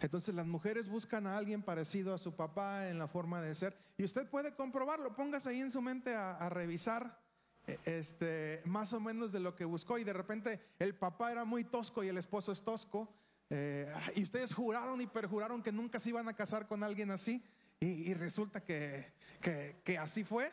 Entonces 0.00 0.34
las 0.34 0.46
mujeres 0.46 0.88
buscan 0.88 1.26
a 1.26 1.36
alguien 1.36 1.62
parecido 1.62 2.14
a 2.14 2.18
su 2.18 2.34
papá 2.34 2.88
en 2.88 2.98
la 2.98 3.08
forma 3.08 3.42
de 3.42 3.54
ser. 3.54 3.76
Y 3.98 4.04
usted 4.04 4.28
puede 4.28 4.54
comprobarlo, 4.54 5.14
póngase 5.14 5.50
ahí 5.50 5.60
en 5.60 5.70
su 5.70 5.82
mente 5.82 6.14
a, 6.14 6.48
revisar 6.48 7.20
eh, 7.66 7.78
este, 7.84 8.62
más 8.64 8.92
o 8.92 9.00
menos 9.00 9.32
de 9.32 9.40
lo 9.40 9.56
que 9.56 9.64
buscó. 9.64 9.98
Y 9.98 10.04
de 10.04 10.12
repente 10.12 10.60
el 10.78 10.94
papá 10.94 11.32
era 11.32 11.44
muy 11.44 11.64
tosco 11.64 12.04
y 12.04 12.08
el 12.08 12.16
esposo 12.16 12.52
es 12.52 12.62
tosco. 12.62 13.12
Eh, 13.50 13.92
y 14.14 14.22
ustedes 14.22 14.54
juraron 14.54 15.00
y 15.00 15.06
perjuraron 15.06 15.62
que 15.62 15.72
nunca 15.72 15.98
se 15.98 16.10
iban 16.10 16.28
a 16.28 16.34
casar 16.34 16.68
con 16.68 16.84
alguien 16.84 17.10
así. 17.10 17.42
Y, 17.80 18.12
resulta 18.14 18.64
que, 18.64 19.12
que, 19.40 19.80
que 19.84 19.98
así 19.98 20.24
fue. 20.24 20.52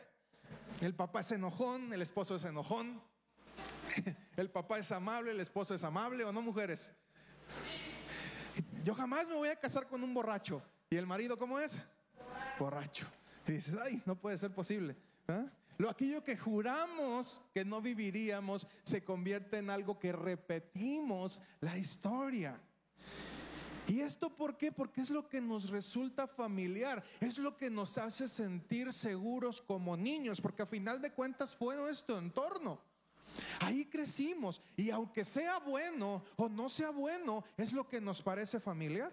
El 0.80 0.94
papá 0.94 1.20
es 1.20 1.32
enojón, 1.32 1.92
el 1.92 2.02
esposo 2.02 2.36
es 2.36 2.44
enojón. 2.44 3.02
El 4.36 4.50
papá 4.50 4.78
es 4.78 4.92
amable, 4.92 5.30
el 5.30 5.40
esposo 5.40 5.74
es 5.74 5.82
amable 5.82 6.24
o 6.24 6.32
no, 6.32 6.42
mujeres. 6.42 6.92
Yo 8.84 8.94
jamás 8.94 9.28
me 9.28 9.34
voy 9.34 9.48
a 9.48 9.56
casar 9.56 9.88
con 9.88 10.02
un 10.02 10.12
borracho. 10.12 10.62
¿Y 10.90 10.96
el 10.96 11.06
marido 11.06 11.38
cómo 11.38 11.58
es? 11.58 11.80
Borracho. 12.58 13.06
Y 13.46 13.52
dices, 13.52 13.76
ay, 13.82 14.02
no 14.04 14.14
puede 14.14 14.38
ser 14.38 14.54
posible. 14.54 14.96
¿ah? 15.28 15.46
Lo 15.78 15.90
aquello 15.90 16.22
que 16.22 16.36
juramos 16.36 17.42
que 17.52 17.64
no 17.64 17.80
viviríamos 17.80 18.66
se 18.82 19.02
convierte 19.02 19.58
en 19.58 19.70
algo 19.70 19.98
que 19.98 20.12
repetimos 20.12 21.40
la 21.60 21.76
historia. 21.76 22.60
¿Y 23.86 24.00
esto 24.00 24.34
por 24.34 24.56
qué? 24.56 24.72
Porque 24.72 25.00
es 25.00 25.10
lo 25.10 25.28
que 25.28 25.40
nos 25.40 25.68
resulta 25.70 26.26
familiar, 26.26 27.04
es 27.20 27.38
lo 27.38 27.56
que 27.56 27.70
nos 27.70 27.98
hace 27.98 28.26
sentir 28.26 28.92
seguros 28.92 29.62
como 29.62 29.96
niños, 29.96 30.40
porque 30.40 30.62
a 30.62 30.66
final 30.66 31.00
de 31.00 31.12
cuentas 31.12 31.54
fue 31.54 31.76
nuestro 31.76 32.18
entorno. 32.18 32.80
Ahí 33.60 33.84
crecimos 33.86 34.62
y 34.76 34.90
aunque 34.90 35.24
sea 35.24 35.58
bueno 35.58 36.24
o 36.36 36.48
no 36.48 36.68
sea 36.68 36.90
bueno, 36.90 37.44
es 37.56 37.72
lo 37.72 37.88
que 37.88 38.00
nos 38.00 38.22
parece 38.22 38.60
familiar. 38.60 39.12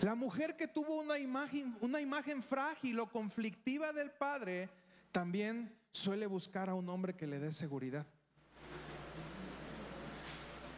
La 0.00 0.16
mujer 0.16 0.56
que 0.56 0.66
tuvo 0.66 1.00
una 1.00 1.16
imagen, 1.16 1.76
una 1.80 2.00
imagen 2.00 2.42
frágil 2.42 2.98
o 2.98 3.06
conflictiva 3.06 3.92
del 3.92 4.10
padre, 4.10 4.68
también 5.12 5.78
suele 5.92 6.26
buscar 6.26 6.68
a 6.68 6.74
un 6.74 6.88
hombre 6.88 7.14
que 7.14 7.28
le 7.28 7.38
dé 7.38 7.52
seguridad. 7.52 8.04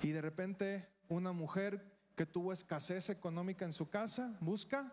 Y 0.02 0.10
de 0.10 0.20
repente 0.20 0.86
una 1.08 1.32
mujer 1.32 1.93
que 2.16 2.26
tuvo 2.26 2.52
escasez 2.52 3.10
económica 3.10 3.64
en 3.64 3.72
su 3.72 3.88
casa, 3.88 4.36
busca 4.40 4.92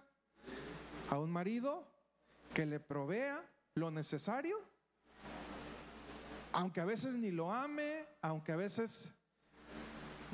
a 1.10 1.20
un 1.20 1.32
marido 1.32 1.88
que 2.54 2.66
le 2.66 2.80
provea 2.80 3.44
lo 3.76 3.92
necesario, 3.92 4.58
aunque 6.52 6.82
a 6.82 6.86
veces 6.86 7.16
ni 7.16 7.32
lo 7.32 7.52
ame, 7.52 8.06
aunque 8.22 8.52
a 8.52 8.58
veces 8.58 9.14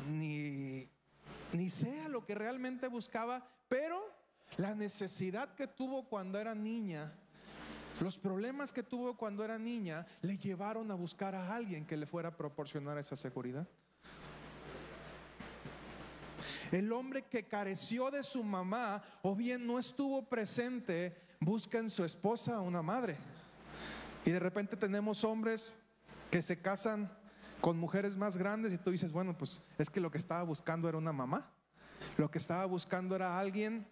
ni, 0.10 0.90
ni 1.54 1.70
sea 1.70 2.08
lo 2.10 2.26
que 2.26 2.36
realmente 2.36 2.88
buscaba, 2.88 3.48
pero 3.68 4.02
la 4.58 4.74
necesidad 4.74 5.54
que 5.56 5.68
tuvo 5.68 6.08
cuando 6.08 6.40
era 6.40 6.56
niña, 6.56 7.14
los 8.00 8.18
problemas 8.18 8.72
que 8.72 8.84
tuvo 8.84 9.18
cuando 9.18 9.44
era 9.44 9.58
niña, 9.58 10.06
le 10.22 10.38
llevaron 10.38 10.90
a 10.92 10.96
buscar 10.96 11.36
a 11.36 11.56
alguien 11.56 11.86
que 11.86 11.98
le 11.98 12.06
fuera 12.06 12.30
a 12.30 12.38
proporcionar 12.38 12.98
esa 12.98 13.16
seguridad. 13.16 13.68
El 16.72 16.92
hombre 16.92 17.24
que 17.24 17.44
careció 17.44 18.12
de 18.12 18.24
su 18.24 18.44
mamá 18.44 19.02
o 19.22 19.36
bien 19.36 19.66
no 19.66 19.80
estuvo 19.80 20.28
presente, 20.28 21.16
busca 21.40 21.80
en 21.80 21.90
su 21.90 22.04
esposa 22.04 22.60
una 22.60 22.82
madre. 22.82 23.18
Y 24.26 24.32
de 24.32 24.40
repente 24.40 24.76
tenemos 24.76 25.24
hombres 25.24 25.74
que 26.30 26.42
se 26.42 26.60
casan 26.60 27.10
con 27.62 27.78
mujeres 27.78 28.16
más 28.16 28.38
grandes 28.38 28.74
y 28.74 28.78
tú 28.78 28.92
dices, 28.92 29.12
bueno, 29.12 29.38
pues 29.38 29.62
es 29.78 29.90
que 29.90 30.02
lo 30.02 30.12
que 30.12 30.18
estaba 30.18 30.44
buscando 30.44 30.90
era 30.90 30.98
una 30.98 31.14
mamá. 31.14 31.50
Lo 32.18 32.30
que 32.30 32.38
estaba 32.38 32.66
buscando 32.66 33.16
era 33.16 33.40
alguien 33.40 33.88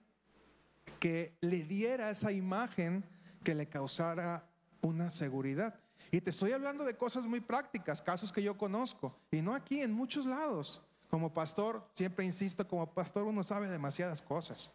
que 1.00 1.38
le 1.42 1.64
diera 1.64 2.10
esa 2.10 2.32
imagen 2.32 3.06
que 3.44 3.56
le 3.56 3.68
causara 3.68 4.48
una 4.82 5.10
seguridad. 5.10 5.80
Y 6.12 6.22
te 6.22 6.30
estoy 6.30 6.52
hablando 6.52 6.84
de 6.84 6.98
cosas 6.98 7.26
muy 7.26 7.40
prácticas, 7.40 8.02
casos 8.02 8.32
que 8.32 8.44
yo 8.44 8.58
conozco, 8.58 9.18
y 9.32 9.42
no 9.42 9.54
aquí, 9.54 9.82
en 9.82 9.92
muchos 9.92 10.26
lados. 10.26 10.84
Como 11.10 11.34
pastor, 11.34 11.88
siempre 11.94 12.26
insisto, 12.26 12.68
como 12.68 12.92
pastor 12.92 13.26
uno 13.26 13.44
sabe 13.44 13.70
demasiadas 13.70 14.22
cosas. 14.22 14.74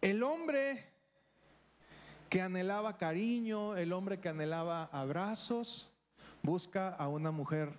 El 0.00 0.22
hombre 0.22 0.92
que 2.28 2.40
anhelaba 2.40 2.96
cariño, 2.98 3.76
el 3.76 3.92
hombre 3.92 4.20
que 4.20 4.28
anhelaba 4.28 4.84
abrazos, 4.92 5.92
busca 6.42 6.90
a 6.90 7.08
una 7.08 7.30
mujer 7.30 7.72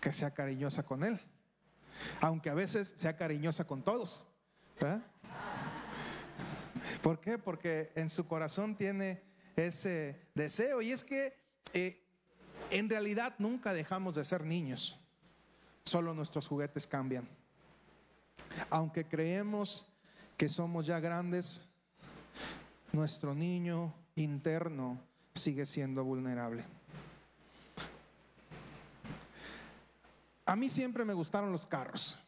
que 0.00 0.12
sea 0.12 0.32
cariñosa 0.32 0.84
con 0.84 1.02
él. 1.02 1.20
Aunque 2.20 2.50
a 2.50 2.54
veces 2.54 2.92
sea 2.96 3.16
cariñosa 3.16 3.66
con 3.66 3.82
todos. 3.82 4.28
¿Por 7.02 7.20
qué? 7.20 7.38
Porque 7.38 7.92
en 7.96 8.10
su 8.10 8.26
corazón 8.26 8.76
tiene 8.76 9.22
ese 9.56 10.28
deseo. 10.34 10.82
Y 10.82 10.92
es 10.92 11.02
que 11.02 11.43
eh, 11.72 12.02
en 12.70 12.88
realidad 12.88 13.34
nunca 13.38 13.72
dejamos 13.72 14.14
de 14.14 14.24
ser 14.24 14.44
niños, 14.44 14.98
solo 15.84 16.14
nuestros 16.14 16.46
juguetes 16.48 16.86
cambian. 16.86 17.28
Aunque 18.70 19.04
creemos 19.04 19.86
que 20.36 20.48
somos 20.48 20.86
ya 20.86 21.00
grandes, 21.00 21.64
nuestro 22.92 23.34
niño 23.34 23.94
interno 24.16 25.00
sigue 25.34 25.66
siendo 25.66 26.04
vulnerable. 26.04 26.64
A 30.46 30.56
mí 30.56 30.68
siempre 30.68 31.04
me 31.04 31.14
gustaron 31.14 31.52
los 31.52 31.66
carros. 31.66 32.18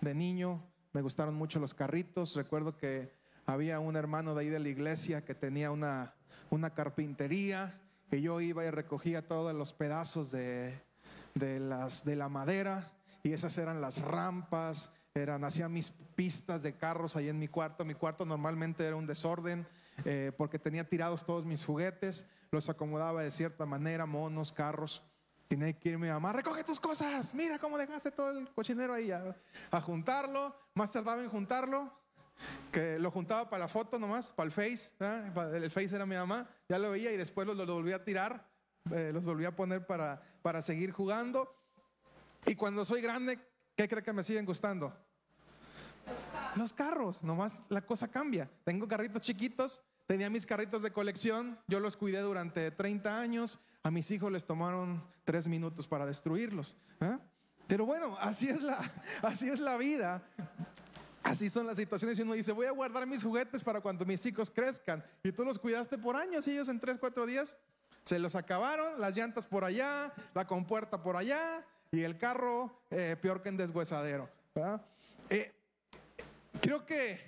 De 0.00 0.14
niño 0.14 0.62
me 0.92 1.02
gustaron 1.02 1.34
mucho 1.34 1.60
los 1.60 1.74
carritos. 1.74 2.34
Recuerdo 2.34 2.76
que 2.76 3.12
había 3.46 3.78
un 3.78 3.96
hermano 3.96 4.34
de 4.34 4.40
ahí 4.40 4.48
de 4.48 4.58
la 4.58 4.68
iglesia 4.68 5.24
que 5.24 5.34
tenía 5.34 5.70
una, 5.70 6.14
una 6.50 6.70
carpintería 6.70 7.78
que 8.08 8.20
yo 8.20 8.40
iba 8.40 8.64
y 8.64 8.70
recogía 8.70 9.26
todos 9.26 9.54
los 9.54 9.72
pedazos 9.72 10.30
de, 10.30 10.80
las, 11.34 12.04
de 12.04 12.16
la 12.16 12.28
madera 12.28 12.90
y 13.22 13.32
esas 13.32 13.56
eran 13.58 13.80
las 13.80 14.00
rampas, 14.00 14.90
eran, 15.14 15.44
hacía 15.44 15.68
mis 15.68 15.90
pistas 16.14 16.62
de 16.62 16.76
carros 16.76 17.16
ahí 17.16 17.28
en 17.28 17.38
mi 17.38 17.48
cuarto. 17.48 17.84
Mi 17.84 17.94
cuarto 17.94 18.24
normalmente 18.24 18.86
era 18.86 18.96
un 18.96 19.06
desorden 19.06 19.66
eh, 20.04 20.32
porque 20.36 20.58
tenía 20.58 20.88
tirados 20.88 21.24
todos 21.24 21.44
mis 21.44 21.64
juguetes, 21.64 22.26
los 22.50 22.68
acomodaba 22.68 23.22
de 23.22 23.30
cierta 23.30 23.66
manera, 23.66 24.06
monos, 24.06 24.52
carros. 24.52 25.02
Tenía 25.48 25.72
que 25.72 25.90
irme 25.90 26.10
a 26.10 26.14
mamá, 26.14 26.34
recoge 26.34 26.62
tus 26.62 26.78
cosas, 26.78 27.34
mira 27.34 27.58
cómo 27.58 27.78
dejaste 27.78 28.10
todo 28.10 28.38
el 28.38 28.52
cochinero 28.52 28.92
ahí 28.92 29.10
a, 29.10 29.34
a 29.70 29.80
juntarlo. 29.80 30.54
Más 30.74 30.90
tardaba 30.90 31.22
en 31.22 31.30
juntarlo, 31.30 31.90
que 32.72 32.98
lo 32.98 33.10
juntaba 33.10 33.48
para 33.48 33.64
la 33.64 33.68
foto 33.68 33.98
nomás, 33.98 34.32
para 34.32 34.46
el 34.46 34.52
Face, 34.52 34.92
el 35.54 35.70
Face 35.70 35.94
era 35.94 36.06
mi 36.06 36.14
mamá, 36.14 36.48
ya 36.68 36.78
lo 36.78 36.90
veía 36.90 37.12
y 37.12 37.16
después 37.16 37.46
los, 37.46 37.56
los 37.56 37.66
volví 37.66 37.92
a 37.92 38.04
tirar, 38.04 38.46
eh, 38.92 39.10
los 39.12 39.24
volví 39.24 39.44
a 39.44 39.54
poner 39.54 39.86
para, 39.86 40.22
para 40.42 40.62
seguir 40.62 40.92
jugando. 40.92 41.54
Y 42.46 42.54
cuando 42.54 42.84
soy 42.84 43.00
grande, 43.00 43.38
¿qué 43.76 43.88
cree 43.88 44.02
que 44.02 44.12
me 44.12 44.22
siguen 44.22 44.44
gustando? 44.44 44.94
Los 46.56 46.72
carros, 46.72 47.22
nomás 47.22 47.62
la 47.68 47.82
cosa 47.82 48.08
cambia. 48.08 48.50
Tengo 48.64 48.88
carritos 48.88 49.22
chiquitos, 49.22 49.82
tenía 50.06 50.30
mis 50.30 50.46
carritos 50.46 50.82
de 50.82 50.90
colección, 50.90 51.58
yo 51.66 51.80
los 51.80 51.96
cuidé 51.96 52.20
durante 52.20 52.70
30 52.70 53.20
años, 53.20 53.58
a 53.82 53.90
mis 53.90 54.10
hijos 54.10 54.32
les 54.32 54.44
tomaron 54.44 55.04
tres 55.24 55.46
minutos 55.46 55.86
para 55.86 56.06
destruirlos. 56.06 56.76
¿eh? 57.00 57.18
Pero 57.66 57.84
bueno, 57.84 58.16
así 58.18 58.48
es 58.48 58.62
la, 58.62 58.78
así 59.22 59.48
es 59.48 59.60
la 59.60 59.76
vida. 59.76 60.22
Así 61.28 61.50
son 61.50 61.66
las 61.66 61.76
situaciones 61.76 62.18
y 62.18 62.22
uno 62.22 62.32
dice, 62.32 62.52
voy 62.52 62.64
a 62.64 62.70
guardar 62.70 63.06
mis 63.06 63.22
juguetes 63.22 63.62
para 63.62 63.82
cuando 63.82 64.06
mis 64.06 64.24
hijos 64.24 64.48
crezcan. 64.48 65.04
Y 65.22 65.30
tú 65.30 65.44
los 65.44 65.58
cuidaste 65.58 65.98
por 65.98 66.16
años 66.16 66.48
y 66.48 66.52
ellos 66.52 66.70
en 66.70 66.80
tres, 66.80 66.96
cuatro 66.98 67.26
días 67.26 67.58
se 68.02 68.18
los 68.18 68.34
acabaron, 68.34 68.98
las 68.98 69.14
llantas 69.14 69.44
por 69.44 69.62
allá, 69.62 70.10
la 70.32 70.46
compuerta 70.46 71.02
por 71.02 71.16
allá 71.16 71.66
y 71.92 72.00
el 72.00 72.16
carro 72.16 72.80
eh, 72.90 73.14
peor 73.20 73.42
que 73.42 73.50
en 73.50 73.58
deshuesadero. 73.58 74.30
Eh, 75.28 75.52
creo 76.62 76.86
que 76.86 77.20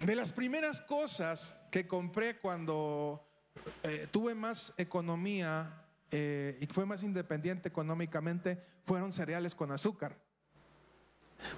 de 0.00 0.16
las 0.16 0.32
primeras 0.32 0.80
cosas 0.80 1.58
que 1.70 1.86
compré 1.86 2.38
cuando 2.38 3.22
eh, 3.82 4.08
tuve 4.10 4.34
más 4.34 4.72
economía 4.78 5.82
y 6.10 6.66
fue 6.68 6.86
más 6.86 7.02
independiente 7.02 7.68
económicamente 7.68 8.64
fueron 8.86 9.12
cereales 9.12 9.52
con 9.52 9.72
azúcar. 9.72 10.16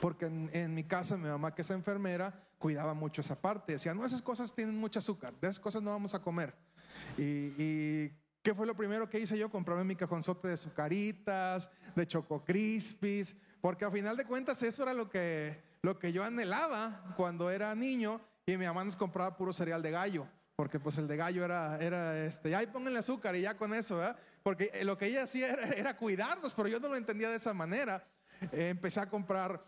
Porque 0.00 0.26
en, 0.26 0.74
mi 0.74 0.84
casa 0.84 1.16
mi 1.16 1.28
mamá 1.28 1.54
que 1.54 1.62
es 1.62 1.70
enfermera 1.70 2.32
cuidaba 2.58 2.94
mucho 2.94 3.20
esa 3.20 3.40
parte. 3.40 3.74
Decía, 3.74 3.94
no, 3.94 4.04
esas 4.04 4.22
cosas 4.22 4.54
tienen 4.54 4.76
mucho 4.76 4.98
azúcar, 4.98 5.34
de 5.40 5.48
esas 5.48 5.60
cosas 5.60 5.82
no 5.82 5.90
vamos 5.90 6.14
a 6.14 6.22
comer. 6.22 6.54
Y, 7.18 8.08
¿qué 8.42 8.54
fue 8.54 8.66
lo 8.66 8.76
primero 8.76 9.08
que 9.08 9.20
hice 9.20 9.36
yo? 9.36 9.50
Comprarme 9.50 9.84
mi 9.84 9.96
cajonzote 9.96 10.48
de 10.48 10.56
sucaritas, 10.56 11.68
de 11.94 12.06
choco 12.06 12.44
crispies, 12.44 13.36
porque 13.60 13.84
a 13.84 13.90
final 13.90 14.16
de 14.16 14.24
cuentas 14.24 14.62
eso 14.62 14.82
era 14.82 14.94
lo 14.94 15.08
que, 15.08 15.62
lo 15.82 15.98
que 15.98 16.12
yo 16.12 16.24
anhelaba 16.24 17.14
cuando 17.16 17.50
era 17.50 17.74
niño 17.74 18.20
y 18.46 18.56
mi 18.56 18.66
mamá 18.66 18.84
nos 18.84 18.96
compraba 18.96 19.36
puro 19.36 19.52
cereal 19.52 19.82
de 19.82 19.90
gallo. 19.90 20.26
Porque 20.54 20.80
pues 20.80 20.96
el 20.96 21.06
de 21.06 21.16
gallo 21.16 21.44
era, 21.44 21.76
era 21.78 22.24
este, 22.24 22.54
ahí 22.56 22.66
el 22.74 22.96
azúcar 22.96 23.36
y 23.36 23.42
ya 23.42 23.58
con 23.58 23.74
eso, 23.74 23.98
¿verdad? 23.98 24.16
Porque 24.42 24.70
lo 24.84 24.96
que 24.96 25.06
ella 25.06 25.24
hacía 25.24 25.52
era, 25.52 25.68
era 25.68 25.96
cuidarnos, 25.98 26.54
pero 26.54 26.68
yo 26.68 26.80
no 26.80 26.88
lo 26.88 26.96
entendía 26.96 27.28
de 27.28 27.36
esa 27.36 27.52
manera. 27.52 28.06
Eh, 28.52 28.68
empecé 28.70 29.00
a 29.00 29.08
comprar 29.08 29.64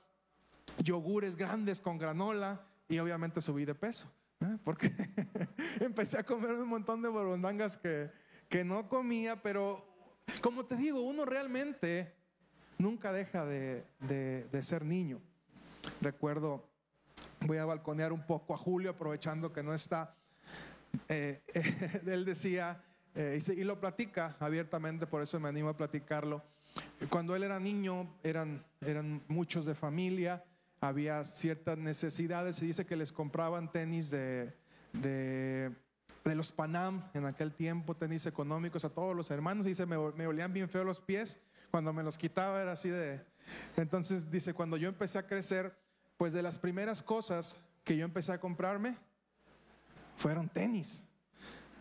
yogures 0.78 1.36
grandes 1.36 1.80
con 1.80 1.98
granola 1.98 2.60
y 2.88 2.98
obviamente 2.98 3.40
subí 3.40 3.64
de 3.64 3.74
peso. 3.74 4.10
¿eh? 4.40 4.58
Porque 4.64 4.92
empecé 5.80 6.18
a 6.18 6.22
comer 6.22 6.52
un 6.52 6.68
montón 6.68 7.02
de 7.02 7.08
borondangas 7.08 7.76
que, 7.76 8.10
que 8.48 8.64
no 8.64 8.88
comía, 8.88 9.42
pero 9.42 9.84
como 10.40 10.64
te 10.64 10.76
digo, 10.76 11.00
uno 11.02 11.24
realmente 11.24 12.14
nunca 12.78 13.12
deja 13.12 13.44
de, 13.44 13.84
de, 14.00 14.62
ser 14.62 14.84
niño. 14.84 15.20
Recuerdo, 16.00 16.68
voy 17.40 17.58
a 17.58 17.64
balconear 17.64 18.12
un 18.12 18.24
poco 18.26 18.54
a 18.54 18.58
Julio 18.58 18.90
aprovechando 18.90 19.52
que 19.52 19.62
no 19.62 19.74
está. 19.74 20.14
Eh, 21.08 21.42
él 22.06 22.24
decía, 22.24 22.82
y, 23.16 23.64
lo 23.64 23.80
platica 23.80 24.36
abiertamente, 24.38 25.06
por 25.06 25.22
eso 25.22 25.40
me 25.40 25.48
animo 25.48 25.70
a 25.70 25.76
platicarlo. 25.76 26.42
Cuando 27.10 27.34
él 27.36 27.42
era 27.42 27.60
niño, 27.60 28.08
eran, 28.22 28.64
eran 28.80 29.22
muchos 29.28 29.66
de 29.66 29.74
familia, 29.74 30.44
había 30.80 31.24
ciertas 31.24 31.78
necesidades. 31.78 32.56
Se 32.56 32.64
dice 32.64 32.86
que 32.86 32.96
les 32.96 33.12
compraban 33.12 33.70
tenis 33.70 34.10
de, 34.10 34.54
de, 34.92 35.72
los 36.24 36.52
Panam 36.52 37.08
en 37.14 37.24
aquel 37.24 37.54
tiempo, 37.54 37.96
tenis 37.96 38.26
económicos 38.26 38.84
a 38.84 38.90
todos 38.90 39.16
los 39.16 39.30
hermanos. 39.30 39.66
Y 39.66 39.70
dice, 39.70 39.86
me, 39.86 39.96
me 40.12 40.26
olían 40.26 40.52
bien 40.52 40.68
feo 40.68 40.84
los 40.84 41.00
pies. 41.00 41.40
Cuando 41.70 41.92
me 41.92 42.02
los 42.02 42.18
quitaba 42.18 42.60
era 42.60 42.72
así 42.72 42.88
de... 42.88 43.24
Entonces 43.76 44.30
dice, 44.30 44.52
cuando 44.52 44.76
yo 44.76 44.88
empecé 44.88 45.18
a 45.18 45.26
crecer, 45.26 45.74
pues 46.16 46.32
de 46.32 46.42
las 46.42 46.58
primeras 46.58 47.02
cosas 47.02 47.60
que 47.84 47.96
yo 47.96 48.04
empecé 48.04 48.32
a 48.32 48.40
comprarme 48.40 48.96
fueron 50.16 50.48
tenis. 50.48 51.02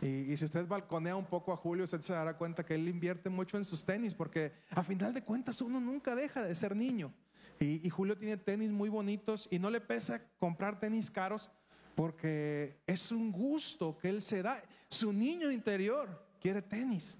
Y, 0.01 0.31
y, 0.31 0.37
si 0.37 0.45
usted 0.45 0.67
balconea 0.67 1.15
un 1.15 1.25
poco 1.25 1.51
a 1.51 1.57
Julio, 1.57 1.85
usted 1.85 2.01
se 2.01 2.13
dará 2.13 2.37
cuenta 2.37 2.63
que 2.63 2.75
él 2.75 2.87
invierte 2.87 3.29
mucho 3.29 3.57
en 3.57 3.65
sus 3.65 3.83
tenis, 3.83 4.13
porque 4.13 4.53
a 4.69 4.83
final 4.83 5.13
de 5.13 5.23
cuentas 5.23 5.59
uno 5.61 5.79
nunca 5.79 6.15
deja 6.15 6.43
de 6.43 6.53
ser 6.53 6.75
niño. 6.75 7.11
Y, 7.59 7.89
Julio 7.89 8.17
tiene 8.17 8.37
tenis 8.37 8.69
muy 8.69 8.89
bonitos 8.89 9.47
y 9.49 9.57
no 9.57 9.71
le 9.71 9.81
pesa 9.81 10.21
comprar 10.37 10.79
tenis 10.79 11.09
caros 11.09 11.49
porque 11.95 12.79
es 12.85 13.11
un 13.11 13.31
gusto 13.31 13.97
que 13.97 14.09
él 14.09 14.21
se 14.21 14.43
da. 14.43 14.61
Su 14.89 15.11
niño 15.11 15.51
interior 15.51 16.23
quiere 16.39 16.61
tenis. 16.61 17.17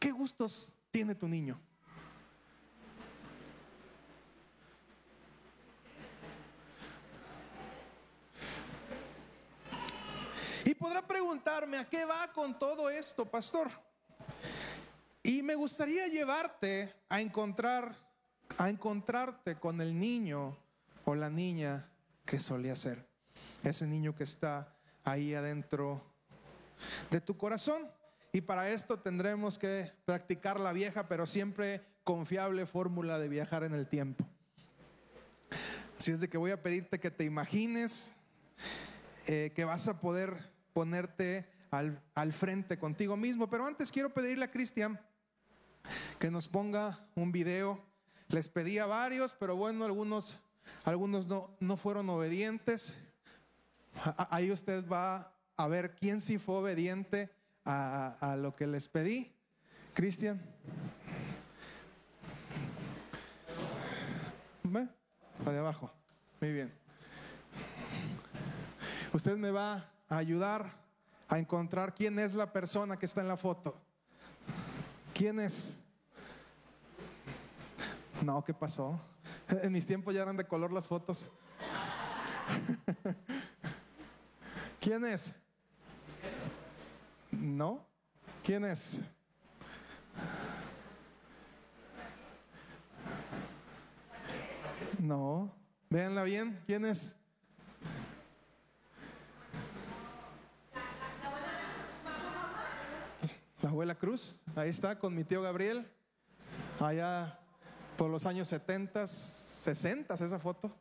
¿Qué 0.00 0.10
gustos 0.10 0.76
tiene 0.90 1.14
tu 1.14 1.28
niño? 1.28 1.60
Y 10.64 10.74
podrá 10.74 11.06
preguntarme, 11.06 11.78
¿a 11.78 11.88
qué 11.88 12.04
va 12.04 12.32
con 12.32 12.56
todo 12.56 12.88
esto, 12.88 13.24
pastor? 13.26 13.68
Y 15.22 15.42
me 15.42 15.56
gustaría 15.56 16.06
llevarte 16.06 16.94
a 17.08 17.20
encontrar, 17.20 17.96
a 18.58 18.70
encontrarte 18.70 19.56
con 19.56 19.80
el 19.80 19.98
niño 19.98 20.56
o 21.04 21.14
la 21.16 21.30
niña 21.30 21.90
que 22.24 22.38
solía 22.38 22.76
ser. 22.76 23.08
Ese 23.64 23.86
niño 23.86 24.14
que 24.14 24.24
está 24.24 24.76
ahí 25.02 25.34
adentro 25.34 26.00
de 27.10 27.20
tu 27.20 27.36
corazón. 27.36 27.90
Y 28.32 28.40
para 28.40 28.70
esto 28.70 29.00
tendremos 29.00 29.58
que 29.58 29.92
practicar 30.04 30.60
la 30.60 30.72
vieja, 30.72 31.08
pero 31.08 31.26
siempre 31.26 31.84
confiable 32.04 32.66
fórmula 32.66 33.18
de 33.18 33.28
viajar 33.28 33.64
en 33.64 33.74
el 33.74 33.88
tiempo. 33.88 34.24
Así 35.98 36.12
es 36.12 36.20
de 36.20 36.28
que 36.28 36.38
voy 36.38 36.52
a 36.52 36.62
pedirte 36.62 37.00
que 37.00 37.10
te 37.10 37.24
imagines 37.24 38.14
eh, 39.26 39.52
que 39.54 39.64
vas 39.64 39.86
a 39.86 40.00
poder 40.00 40.51
ponerte 40.72 41.48
al, 41.70 42.02
al 42.14 42.32
frente 42.32 42.78
contigo 42.78 43.16
mismo. 43.16 43.48
Pero 43.48 43.66
antes 43.66 43.90
quiero 43.90 44.12
pedirle 44.12 44.44
a 44.44 44.50
Cristian 44.50 45.00
que 46.18 46.30
nos 46.30 46.48
ponga 46.48 47.06
un 47.14 47.32
video. 47.32 47.80
Les 48.28 48.48
pedía 48.48 48.86
varios, 48.86 49.34
pero 49.34 49.56
bueno, 49.56 49.84
algunos, 49.84 50.38
algunos 50.84 51.26
no, 51.26 51.54
no 51.60 51.76
fueron 51.76 52.08
obedientes. 52.10 52.96
Ahí 54.30 54.50
usted 54.50 54.88
va 54.88 55.34
a 55.56 55.66
ver 55.68 55.94
quién 55.96 56.20
sí 56.20 56.38
fue 56.38 56.56
obediente 56.56 57.30
a, 57.64 58.16
a 58.20 58.36
lo 58.36 58.56
que 58.56 58.66
les 58.66 58.88
pedí. 58.88 59.30
Cristian. 59.94 60.40
¿Ve? 64.62 64.88
De 65.44 65.58
abajo. 65.58 65.92
Muy 66.40 66.52
bien. 66.52 66.72
Usted 69.12 69.36
me 69.36 69.50
va 69.50 69.86
a 70.12 70.18
ayudar 70.18 70.70
a 71.26 71.38
encontrar 71.38 71.94
quién 71.94 72.18
es 72.18 72.34
la 72.34 72.52
persona 72.52 72.98
que 72.98 73.06
está 73.06 73.22
en 73.22 73.28
la 73.28 73.38
foto. 73.38 73.74
¿Quién 75.14 75.40
es? 75.40 75.80
No, 78.20 78.44
¿qué 78.44 78.52
pasó? 78.52 79.00
En 79.48 79.72
mis 79.72 79.86
tiempos 79.86 80.14
ya 80.14 80.20
eran 80.20 80.36
de 80.36 80.44
color 80.44 80.70
las 80.70 80.86
fotos. 80.86 81.30
¿Quién 84.80 85.02
es? 85.06 85.34
¿No? 87.30 87.82
¿Quién 88.44 88.66
es? 88.66 89.00
No. 94.98 95.50
Véanla 95.88 96.22
bien. 96.24 96.62
¿Quién 96.66 96.84
es? 96.84 97.16
Abuela 103.72 103.94
Cruz. 103.94 104.42
Ahí 104.54 104.68
está 104.68 104.98
con 104.98 105.14
mi 105.14 105.24
tío 105.24 105.40
Gabriel. 105.40 105.86
Allá 106.78 107.38
por 107.96 108.10
los 108.10 108.26
años 108.26 108.46
70, 108.48 109.06
60 109.06 110.12
esa 110.12 110.38
foto, 110.38 110.76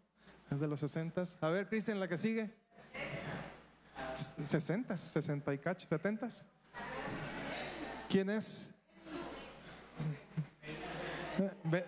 es 0.52 0.60
de 0.60 0.68
los 0.68 0.82
60. 0.82 1.24
A 1.40 1.48
ver, 1.48 1.70
Cristian, 1.70 2.02
la 2.02 2.10
que 2.10 2.18
sigue. 2.18 2.52
60, 4.44 4.98
60 4.98 5.54
y 5.54 5.58
cacho, 5.60 5.88
70. 5.88 6.28
¿Quién 8.10 8.30
es? 8.30 8.70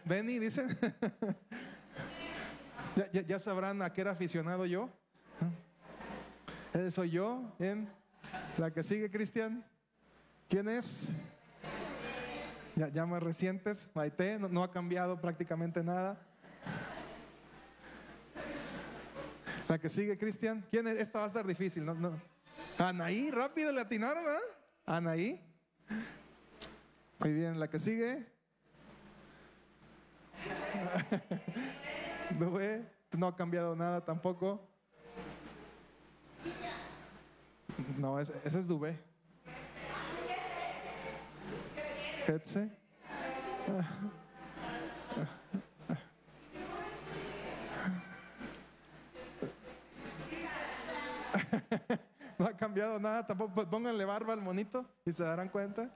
Benny, 0.06 0.40
dice. 0.40 0.68
ya, 3.28 3.40
sabrán 3.40 3.82
a 3.82 3.92
qué 3.92 4.02
era 4.02 4.12
aficionado 4.12 4.66
yo. 4.66 4.90
Ese 6.74 6.92
soy 6.92 7.10
yo. 7.10 7.54
en 7.60 7.90
La 8.58 8.72
que 8.72 8.84
sigue, 8.84 9.12
Cristian. 9.12 9.66
¿Quién 10.54 10.70
es? 10.70 11.10
ya, 12.76 13.08
más 13.08 13.24
recientes, 13.24 13.90
Maite, 13.96 14.38
no, 14.38 14.62
ha 14.62 14.72
cambiado 14.72 15.20
prácticamente 15.20 15.84
nada. 15.84 16.22
La 19.68 19.80
que 19.80 19.90
sigue, 19.90 20.16
Cristian. 20.16 20.64
¿Quién 20.70 20.88
es? 20.90 21.00
Esta 21.00 21.18
va 21.18 21.26
a 21.26 21.28
estar 21.30 21.48
difícil, 21.48 21.84
¿no? 21.84 21.96
no. 21.96 22.22
Anaí, 22.78 23.32
rápido 23.32 23.72
le 23.72 23.82
atinaron, 23.82 24.26
¿verdad? 24.26 24.42
Anaí. 24.86 25.42
Muy 27.18 27.34
bien, 27.34 27.60
la 27.60 27.68
que 27.68 27.80
sigue. 27.80 28.24
Dubé, 32.40 32.88
no 33.14 33.26
ha 33.26 33.36
cambiado 33.36 33.76
nada 33.76 34.06
tampoco. 34.06 34.62
No, 37.98 38.20
ese, 38.20 38.40
ese 38.46 38.60
es 38.60 38.68
Dubé. 38.68 39.13
Etse. 42.28 42.70
No 52.38 52.48
ha 52.48 52.58
cambiado 52.58 53.00
nada, 53.00 53.26
tampoco. 53.26 53.54
Pues 53.54 53.68
pónganle 53.68 54.06
barba 54.06 54.34
al 54.34 54.42
monito 54.42 54.86
y 55.06 55.12
se 55.12 55.24
darán 55.24 55.50
cuenta. 55.50 55.90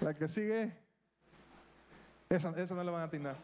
La 0.00 0.14
que 0.14 0.28
sigue, 0.28 0.72
esa, 2.28 2.50
esa 2.50 2.74
no 2.74 2.84
le 2.84 2.90
van 2.90 3.02
a 3.02 3.04
atinar. 3.04 3.36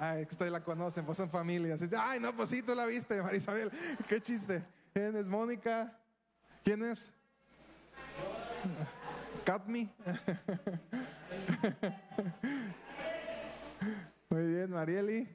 Ay, 0.00 0.26
ustedes 0.28 0.50
la 0.50 0.62
conocen, 0.62 1.04
pues 1.04 1.16
son 1.16 1.30
familias. 1.30 1.80
Ay, 1.98 2.18
no, 2.18 2.34
pues 2.34 2.50
sí, 2.50 2.62
tú 2.62 2.74
la 2.74 2.86
viste, 2.86 3.22
Marisabel. 3.22 3.70
Qué 4.08 4.20
chiste. 4.20 4.62
¿Quién 4.92 5.16
es 5.16 5.28
Mónica? 5.28 5.96
¿Quién 6.64 6.82
es? 6.84 7.12
Katmi. 9.46 9.88
Muy 14.28 14.44
bien, 14.44 14.70
Marieli. 14.72 15.28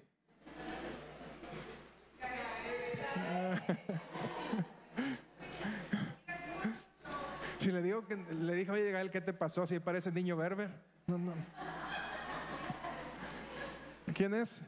Si 7.58 7.72
le 7.72 7.82
digo 7.82 8.06
que 8.06 8.18
le 8.18 8.54
dije, 8.54 8.70
oye, 8.72 8.92
Gael, 8.92 9.12
¿qué 9.12 9.22
te 9.22 9.32
pasó? 9.32 9.66
Si 9.66 9.80
parece 9.80 10.12
niño 10.12 10.36
berber. 10.36 10.70
No, 11.08 11.18
no. 11.18 11.34
¿Quién 14.14 14.34
es? 14.34 14.62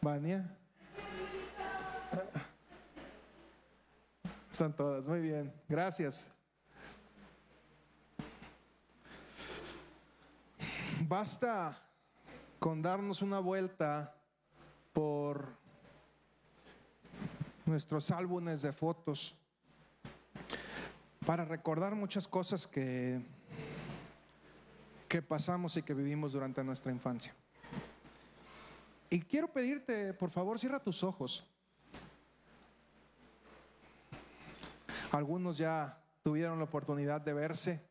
Vania. 0.00 0.61
Son 4.52 4.70
todas, 4.74 5.08
muy 5.08 5.20
bien, 5.20 5.50
gracias. 5.66 6.28
Basta 11.08 11.80
con 12.58 12.82
darnos 12.82 13.22
una 13.22 13.38
vuelta 13.38 14.14
por 14.92 15.56
nuestros 17.64 18.10
álbumes 18.10 18.60
de 18.60 18.74
fotos 18.74 19.34
para 21.24 21.46
recordar 21.46 21.94
muchas 21.94 22.28
cosas 22.28 22.66
que, 22.66 23.22
que 25.08 25.22
pasamos 25.22 25.78
y 25.78 25.82
que 25.82 25.94
vivimos 25.94 26.34
durante 26.34 26.62
nuestra 26.62 26.92
infancia. 26.92 27.34
Y 29.08 29.22
quiero 29.22 29.50
pedirte, 29.50 30.12
por 30.12 30.30
favor, 30.30 30.58
cierra 30.58 30.78
tus 30.78 31.02
ojos. 31.02 31.46
Algunos 35.12 35.58
ya 35.58 36.02
tuvieron 36.22 36.56
la 36.56 36.64
oportunidad 36.64 37.20
de 37.20 37.34
verse 37.34 37.84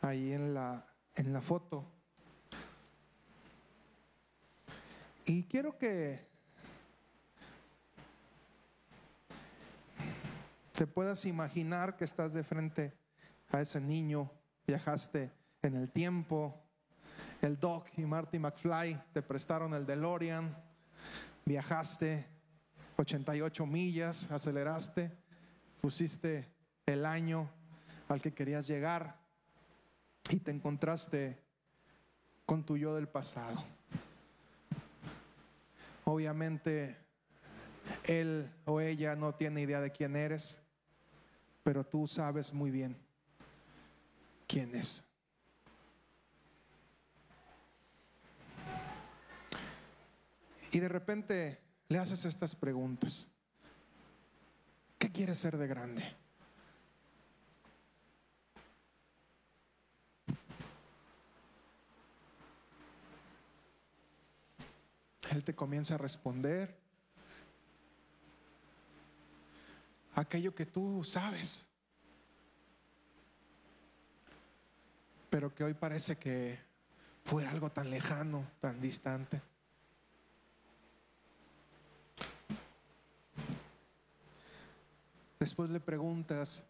ahí 0.00 0.32
en 0.32 0.54
la, 0.54 0.86
en 1.14 1.30
la 1.30 1.42
foto. 1.42 1.84
Y 5.26 5.42
quiero 5.42 5.76
que 5.76 6.26
te 10.72 10.86
puedas 10.86 11.26
imaginar 11.26 11.94
que 11.94 12.04
estás 12.04 12.32
de 12.32 12.42
frente 12.42 12.94
a 13.50 13.60
ese 13.60 13.78
niño, 13.78 14.30
viajaste 14.66 15.30
en 15.60 15.76
el 15.76 15.90
tiempo, 15.90 16.62
el 17.42 17.60
Doc 17.60 17.88
y 17.98 18.06
Marty 18.06 18.38
McFly 18.38 18.98
te 19.12 19.20
prestaron 19.20 19.74
el 19.74 19.84
DeLorean, 19.84 20.56
viajaste 21.44 22.26
88 22.96 23.66
millas, 23.66 24.30
aceleraste, 24.30 25.25
pusiste 25.80 26.48
el 26.86 27.06
año 27.06 27.50
al 28.08 28.20
que 28.20 28.32
querías 28.32 28.66
llegar 28.66 29.16
y 30.30 30.38
te 30.40 30.50
encontraste 30.50 31.38
con 32.44 32.64
tu 32.64 32.76
yo 32.76 32.94
del 32.94 33.08
pasado. 33.08 33.64
Obviamente, 36.04 36.96
él 38.04 38.50
o 38.64 38.80
ella 38.80 39.16
no 39.16 39.34
tiene 39.34 39.62
idea 39.62 39.80
de 39.80 39.90
quién 39.90 40.16
eres, 40.16 40.62
pero 41.62 41.84
tú 41.84 42.06
sabes 42.06 42.52
muy 42.52 42.70
bien 42.70 42.96
quién 44.46 44.74
es. 44.74 45.04
Y 50.70 50.78
de 50.78 50.88
repente 50.88 51.60
le 51.88 51.98
haces 51.98 52.24
estas 52.24 52.54
preguntas. 52.54 53.28
¿Qué 54.98 55.12
quieres 55.12 55.38
ser 55.38 55.56
de 55.56 55.66
grande? 55.66 56.16
Él 65.30 65.44
te 65.44 65.54
comienza 65.54 65.96
a 65.96 65.98
responder 65.98 66.74
aquello 70.14 70.54
que 70.54 70.64
tú 70.64 71.04
sabes, 71.04 71.66
pero 75.28 75.54
que 75.54 75.62
hoy 75.62 75.74
parece 75.74 76.16
que 76.16 76.58
fue 77.24 77.46
algo 77.46 77.70
tan 77.70 77.90
lejano, 77.90 78.46
tan 78.60 78.80
distante. 78.80 79.42
Después 85.46 85.70
le 85.70 85.78
preguntas, 85.78 86.64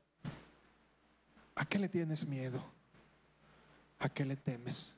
¿a 1.55 1.65
qué 1.65 1.79
le 1.79 1.89
tienes 1.89 2.29
miedo? 2.29 2.62
¿A 3.99 4.11
qué 4.11 4.23
le 4.27 4.37
temes? 4.37 4.95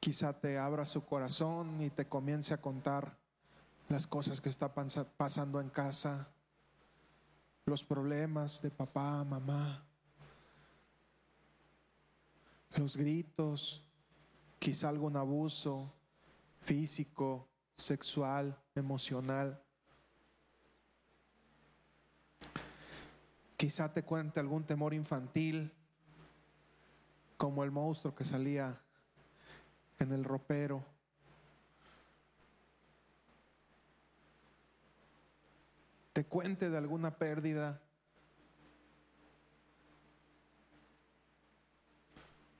Quizá 0.00 0.32
te 0.32 0.58
abra 0.58 0.84
su 0.84 1.04
corazón 1.04 1.80
y 1.80 1.90
te 1.90 2.08
comience 2.08 2.54
a 2.54 2.60
contar 2.60 3.16
las 3.88 4.08
cosas 4.08 4.40
que 4.40 4.48
está 4.48 4.74
pasando 4.74 5.60
en 5.60 5.70
casa, 5.70 6.28
los 7.66 7.84
problemas 7.84 8.60
de 8.62 8.72
papá, 8.72 9.22
mamá, 9.22 9.84
los 12.74 12.96
gritos, 12.96 13.88
quizá 14.58 14.88
algún 14.88 15.16
abuso 15.16 15.94
físico, 16.60 17.48
sexual, 17.76 18.58
emocional. 18.74 19.62
Quizá 23.56 23.92
te 23.92 24.04
cuente 24.04 24.40
algún 24.40 24.64
temor 24.64 24.94
infantil, 24.94 25.72
como 27.36 27.64
el 27.64 27.70
monstruo 27.70 28.14
que 28.14 28.24
salía 28.24 28.80
en 29.98 30.12
el 30.12 30.24
ropero. 30.24 30.84
Te 36.12 36.24
cuente 36.24 36.68
de 36.68 36.76
alguna 36.76 37.16
pérdida. 37.16 37.80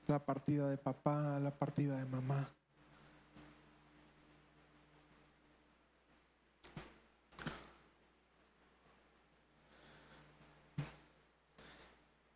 La 0.06 0.24
partida 0.24 0.68
de 0.68 0.78
papá, 0.78 1.38
la 1.38 1.56
partida 1.56 1.98
de 1.98 2.04
mamá. 2.04 2.57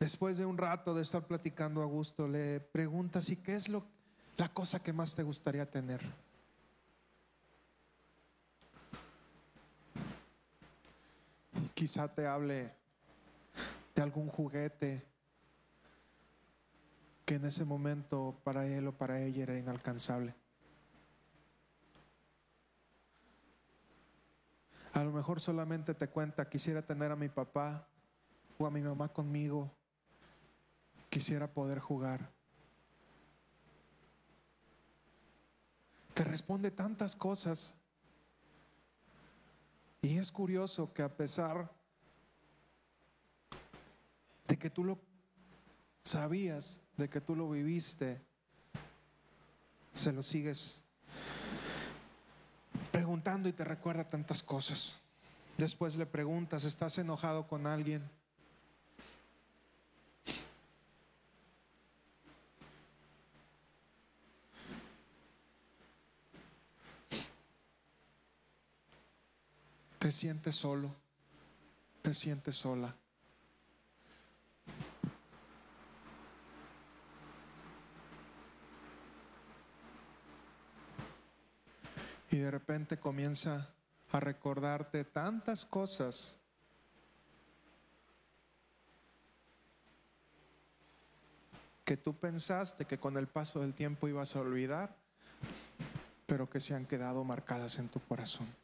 Después 0.03 0.37
de 0.37 0.45
un 0.45 0.59
rato 0.59 0.95
de 0.95 1.03
estar 1.03 1.25
platicando 1.29 1.81
a 1.81 1.85
gusto, 1.85 2.27
le 2.27 2.59
preguntas, 2.59 3.29
¿y 3.29 3.37
qué 3.37 3.55
es 3.55 3.69
lo 3.69 3.85
la 4.37 4.49
cosa 4.49 4.83
que 4.83 4.93
más 4.93 5.15
te 5.15 5.23
gustaría 5.23 5.71
tener. 5.71 6.01
Quizá 11.73 12.13
te 12.13 12.27
hable 12.27 12.75
de 13.95 14.03
algún 14.03 14.29
juguete 14.29 15.07
que 17.25 17.37
en 17.37 17.45
ese 17.45 17.65
momento 17.65 18.37
para 18.43 18.67
él 18.67 18.89
o 18.89 18.93
para 18.93 19.21
ella 19.21 19.45
era 19.45 19.57
inalcanzable. 19.57 20.35
A 24.95 25.05
lo 25.05 25.13
mejor 25.13 25.41
solamente 25.41 25.95
te 25.95 26.09
cuenta, 26.09 26.49
quisiera 26.49 26.83
tener 26.83 27.13
a 27.13 27.17
mi 27.17 27.29
papá 27.29 27.87
o 28.59 28.67
a 28.67 28.71
mi 28.73 28.81
mamá 28.81 29.09
conmigo, 29.09 29.71
quisiera 31.13 31.47
poder 31.47 31.79
jugar. 31.79 32.33
Te 36.15 36.25
responde 36.25 36.71
tantas 36.71 37.15
cosas. 37.15 37.75
Y 40.01 40.17
es 40.17 40.33
curioso 40.33 40.91
que 40.95 41.03
a 41.03 41.15
pesar 41.15 41.71
de 44.49 44.59
que 44.59 44.71
tú 44.71 44.85
lo 44.85 44.99
sabías, 46.03 46.81
de 46.97 47.11
que 47.11 47.21
tú 47.21 47.37
lo 47.37 47.51
viviste, 47.51 48.19
se 49.93 50.13
lo 50.13 50.23
sigues 50.23 50.83
preguntando 52.91 53.51
y 53.51 53.53
te 53.53 53.65
recuerda 53.65 54.05
tantas 54.05 54.43
cosas. 54.43 54.97
Después 55.59 55.95
le 55.97 56.07
preguntas, 56.07 56.65
¿estás 56.65 56.97
enojado 56.97 57.47
con 57.47 57.67
alguien? 57.67 58.11
Te 70.13 70.19
sientes 70.19 70.57
solo, 70.57 70.95
te 72.03 72.13
sientes 72.13 72.55
sola. 72.55 72.95
Y 82.31 82.37
de 82.37 82.51
repente 82.51 82.99
comienza 82.99 83.71
a 84.11 84.21
recordarte 84.21 85.05
tantas 85.05 85.65
cosas 85.65 86.37
que 91.87 91.97
tú 91.97 92.15
pensaste 92.15 92.85
que 92.85 92.99
con 92.99 93.17
el 93.17 93.29
paso 93.29 93.61
del 93.61 93.73
tiempo 93.73 94.09
ibas 94.09 94.37
a 94.37 94.41
olvidar, 94.41 94.95
pero 96.27 96.51
que 96.51 96.61
se 96.61 96.75
han 96.75 96.85
quedado 96.85 97.25
marcadas 97.25 97.79
en 97.79 97.89
tu 97.89 97.99
corazón. 98.01 98.62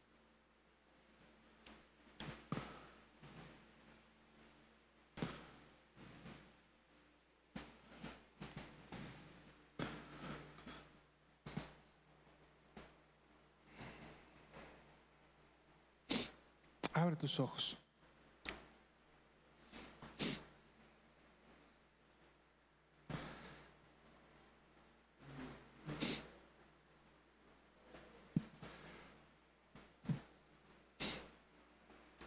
Abre 16.98 17.14
tus 17.14 17.38
ojos. 17.38 17.78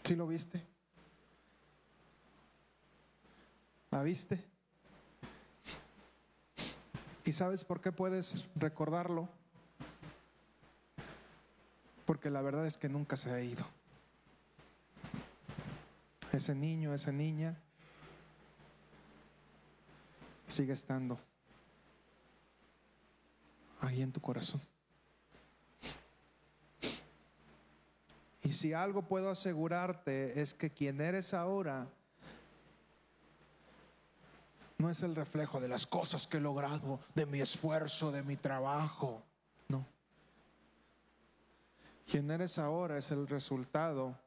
¿Sí 0.03 0.15
lo 0.15 0.25
viste? 0.25 0.65
¿La 3.91 4.01
viste? 4.03 4.41
¿Y 7.25 7.33
sabes 7.33 7.65
por 7.65 7.81
qué 7.81 7.91
puedes 7.91 8.45
recordarlo? 8.55 9.27
Porque 12.05 12.29
la 12.29 12.41
verdad 12.41 12.65
es 12.65 12.77
que 12.77 12.87
nunca 12.87 13.17
se 13.17 13.31
ha 13.31 13.41
ido 13.41 13.80
ese 16.31 16.55
niño, 16.55 16.93
esa 16.93 17.11
niña, 17.11 17.57
sigue 20.47 20.73
estando 20.73 21.19
ahí 23.79 24.01
en 24.01 24.11
tu 24.11 24.21
corazón. 24.21 24.61
Y 28.43 28.53
si 28.53 28.73
algo 28.73 29.03
puedo 29.03 29.29
asegurarte 29.29 30.41
es 30.41 30.53
que 30.53 30.71
quien 30.71 30.99
eres 30.99 31.33
ahora 31.33 31.87
no 34.77 34.89
es 34.89 35.03
el 35.03 35.15
reflejo 35.15 35.61
de 35.61 35.67
las 35.67 35.85
cosas 35.85 36.27
que 36.27 36.37
he 36.37 36.41
logrado, 36.41 36.99
de 37.13 37.27
mi 37.27 37.39
esfuerzo, 37.39 38.11
de 38.11 38.23
mi 38.23 38.35
trabajo. 38.35 39.21
No. 39.67 39.85
Quien 42.09 42.31
eres 42.31 42.57
ahora 42.57 42.97
es 42.97 43.11
el 43.11 43.27
resultado 43.27 44.17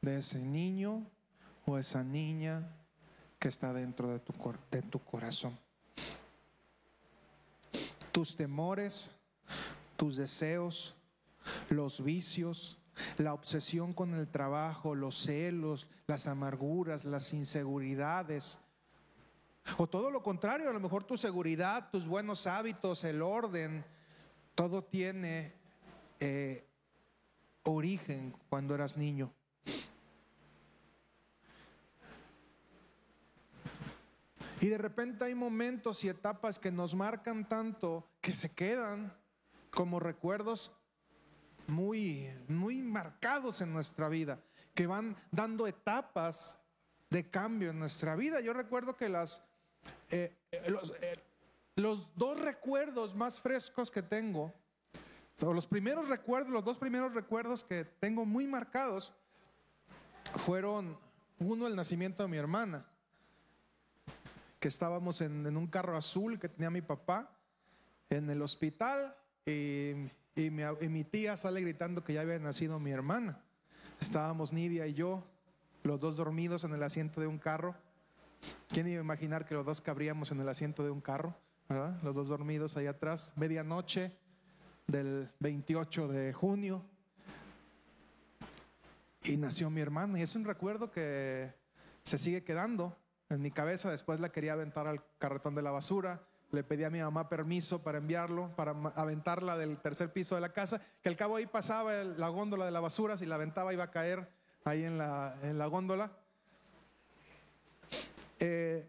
de 0.00 0.18
ese 0.18 0.38
niño 0.38 1.06
o 1.64 1.78
esa 1.78 2.02
niña 2.02 2.68
que 3.38 3.48
está 3.48 3.72
dentro 3.72 4.08
de 4.08 4.20
tu, 4.20 4.32
de 4.70 4.82
tu 4.82 4.98
corazón. 5.00 5.58
Tus 8.12 8.36
temores, 8.36 9.12
tus 9.96 10.16
deseos, 10.16 10.94
los 11.68 12.02
vicios, 12.02 12.78
la 13.18 13.34
obsesión 13.34 13.92
con 13.92 14.14
el 14.14 14.28
trabajo, 14.28 14.94
los 14.94 15.22
celos, 15.22 15.86
las 16.06 16.26
amarguras, 16.26 17.04
las 17.04 17.32
inseguridades. 17.32 18.58
O 19.76 19.86
todo 19.86 20.10
lo 20.10 20.22
contrario, 20.22 20.70
a 20.70 20.72
lo 20.72 20.80
mejor 20.80 21.04
tu 21.04 21.18
seguridad, 21.18 21.90
tus 21.90 22.06
buenos 22.06 22.46
hábitos, 22.46 23.04
el 23.04 23.20
orden, 23.20 23.84
todo 24.54 24.82
tiene 24.82 25.52
eh, 26.20 26.66
origen 27.64 28.34
cuando 28.48 28.74
eras 28.74 28.96
niño. 28.96 29.32
Y 34.66 34.68
de 34.68 34.78
repente 34.78 35.24
hay 35.24 35.36
momentos 35.36 36.02
y 36.02 36.08
etapas 36.08 36.58
que 36.58 36.72
nos 36.72 36.92
marcan 36.92 37.48
tanto 37.48 38.04
que 38.20 38.34
se 38.34 38.52
quedan 38.52 39.16
como 39.70 40.00
recuerdos 40.00 40.72
muy, 41.68 42.28
muy 42.48 42.82
marcados 42.82 43.60
en 43.60 43.72
nuestra 43.72 44.08
vida, 44.08 44.40
que 44.74 44.88
van 44.88 45.16
dando 45.30 45.68
etapas 45.68 46.58
de 47.10 47.30
cambio 47.30 47.70
en 47.70 47.78
nuestra 47.78 48.16
vida. 48.16 48.40
Yo 48.40 48.52
recuerdo 48.54 48.96
que 48.96 49.08
las, 49.08 49.40
eh, 50.10 50.36
eh, 50.50 50.68
los, 50.68 50.92
eh, 51.00 51.22
los, 51.76 52.10
dos 52.16 52.40
recuerdos 52.40 53.14
más 53.14 53.40
frescos 53.40 53.88
que 53.88 54.02
tengo, 54.02 54.52
o 55.42 55.52
los 55.52 55.68
primeros 55.68 56.08
recuerdos, 56.08 56.52
los 56.52 56.64
dos 56.64 56.76
primeros 56.76 57.14
recuerdos 57.14 57.62
que 57.62 57.84
tengo 57.84 58.26
muy 58.26 58.48
marcados, 58.48 59.12
fueron 60.44 60.98
uno 61.38 61.68
el 61.68 61.76
nacimiento 61.76 62.24
de 62.24 62.28
mi 62.30 62.36
hermana 62.36 62.84
que 64.58 64.68
estábamos 64.68 65.20
en, 65.20 65.56
un 65.56 65.66
carro 65.66 65.96
azul 65.96 66.38
que 66.38 66.48
tenía 66.48 66.70
mi 66.70 66.82
papá 66.82 67.30
en 68.10 68.30
el 68.30 68.42
hospital 68.42 69.14
y, 69.44 69.94
mi, 70.36 71.04
tía 71.04 71.36
sale 71.36 71.60
gritando 71.60 72.04
que 72.04 72.14
ya 72.14 72.22
había 72.22 72.38
nacido 72.38 72.78
mi 72.78 72.90
hermana. 72.90 73.40
Estábamos 74.00 74.52
Nidia 74.52 74.86
y 74.86 74.94
yo, 74.94 75.22
los 75.82 76.00
dos 76.00 76.16
dormidos 76.16 76.64
en 76.64 76.74
el 76.74 76.82
asiento 76.82 77.20
de 77.20 77.26
un 77.26 77.38
carro. 77.38 77.74
¿Quién 78.68 78.86
iba 78.86 79.00
a 79.00 79.04
imaginar 79.04 79.46
que 79.46 79.54
los 79.54 79.64
dos 79.64 79.80
cabríamos 79.80 80.30
en 80.30 80.40
el 80.40 80.48
asiento 80.48 80.84
de 80.84 80.90
un 80.90 81.00
carro? 81.00 81.34
Los 82.02 82.14
dos 82.14 82.28
dormidos 82.28 82.76
ahí 82.76 82.86
atrás, 82.86 83.32
medianoche 83.36 84.12
del 84.86 85.30
28 85.40 86.08
de 86.08 86.32
junio. 86.32 86.84
Y 89.24 89.36
nació 89.36 89.70
mi 89.70 89.80
hermana. 89.80 90.18
Y 90.18 90.22
es 90.22 90.36
un 90.36 90.44
recuerdo 90.44 90.90
que 90.90 91.52
se 92.04 92.18
sigue 92.18 92.44
quedando 92.44 92.96
en 93.28 93.42
mi 93.42 93.50
cabeza. 93.50 93.90
Después 93.90 94.20
la 94.20 94.30
quería 94.30 94.52
aventar 94.52 94.86
al 94.86 95.02
carretón 95.18 95.54
de 95.54 95.62
la 95.62 95.70
basura. 95.70 96.22
Le 96.52 96.62
pedí 96.62 96.84
a 96.84 96.90
mi 96.90 97.00
mamá 97.00 97.28
permiso 97.28 97.82
para 97.82 97.98
enviarlo, 97.98 98.54
para 98.54 98.70
aventarla 98.94 99.56
del 99.56 99.78
tercer 99.78 100.12
piso 100.12 100.36
de 100.36 100.40
la 100.40 100.52
casa, 100.52 100.80
que 101.02 101.08
al 101.08 101.16
cabo 101.16 101.36
ahí 101.36 101.46
pasaba 101.46 101.92
la 102.04 102.28
góndola 102.28 102.64
de 102.64 102.70
la 102.70 102.80
basura, 102.80 103.16
si 103.16 103.26
la 103.26 103.34
aventaba 103.34 103.72
iba 103.72 103.84
a 103.84 103.90
caer 103.90 104.30
ahí 104.64 104.84
en 104.84 104.96
la, 104.96 105.36
en 105.42 105.58
la 105.58 105.66
góndola. 105.66 106.12
Eh, 108.38 108.88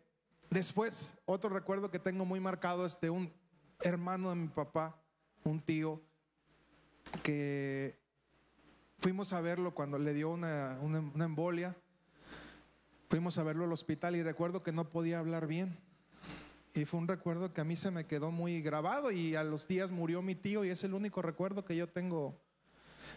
después, 0.52 1.16
otro 1.26 1.50
recuerdo 1.50 1.90
que 1.90 2.00
tengo 2.00 2.26
muy 2.26 2.40
marcado 2.40 2.86
es 2.86 3.00
de 3.02 3.10
un 3.10 3.34
hermano 3.82 4.30
de 4.30 4.36
mi 4.36 4.48
papá, 4.50 4.96
un 5.44 5.60
tío, 5.60 6.02
que 7.24 7.98
fuimos 9.00 9.34
a 9.34 9.42
verlo 9.42 9.74
cuando 9.74 9.98
le 9.98 10.14
dio 10.14 10.30
una, 10.30 10.78
una 10.82 11.26
embolia 11.26 11.76
Fuimos 13.10 13.38
a 13.38 13.44
verlo 13.44 13.64
al 13.64 13.72
hospital 13.72 14.16
y 14.16 14.24
recuerdo 14.24 14.62
que 14.62 14.74
no 14.74 14.90
podía 14.90 15.20
hablar 15.20 15.48
bien. 15.48 15.78
Y 16.74 16.86
fue 16.86 17.00
un 17.00 17.08
recuerdo 17.08 17.54
que 17.54 17.62
a 17.62 17.64
mí 17.64 17.76
se 17.76 17.90
me 17.90 18.06
quedó 18.06 18.32
muy 18.32 18.62
grabado 18.62 19.12
y 19.12 19.36
a 19.36 19.44
los 19.44 19.68
días 19.68 19.92
murió 19.92 20.22
mi 20.22 20.36
tío 20.36 20.66
y 20.66 20.70
es 20.70 20.84
el 20.84 20.94
único 20.94 21.22
recuerdo 21.22 21.64
que 21.64 21.76
yo 21.76 21.88
tengo 21.88 22.40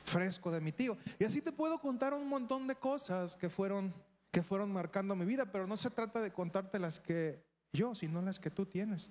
fresco 0.04 0.50
de 0.50 0.60
mi 0.60 0.72
tío. 0.72 0.96
Y 1.18 1.24
así 1.24 1.42
te 1.42 1.52
puedo 1.52 1.80
contar 1.80 2.14
un 2.14 2.28
montón 2.28 2.66
de 2.68 2.76
cosas 2.76 3.36
que 3.36 3.50
fueron, 3.50 3.92
que 4.30 4.42
fueron 4.42 4.72
marcando 4.72 5.16
mi 5.16 5.26
vida, 5.26 5.46
pero 5.50 5.66
no 5.66 5.76
se 5.76 5.90
trata 5.90 6.20
de 6.20 6.32
contarte 6.32 6.78
las 6.78 7.00
que 7.00 7.42
yo, 7.72 7.94
sino 7.94 8.22
las 8.22 8.38
que 8.38 8.50
tú 8.50 8.66
tienes. 8.66 9.10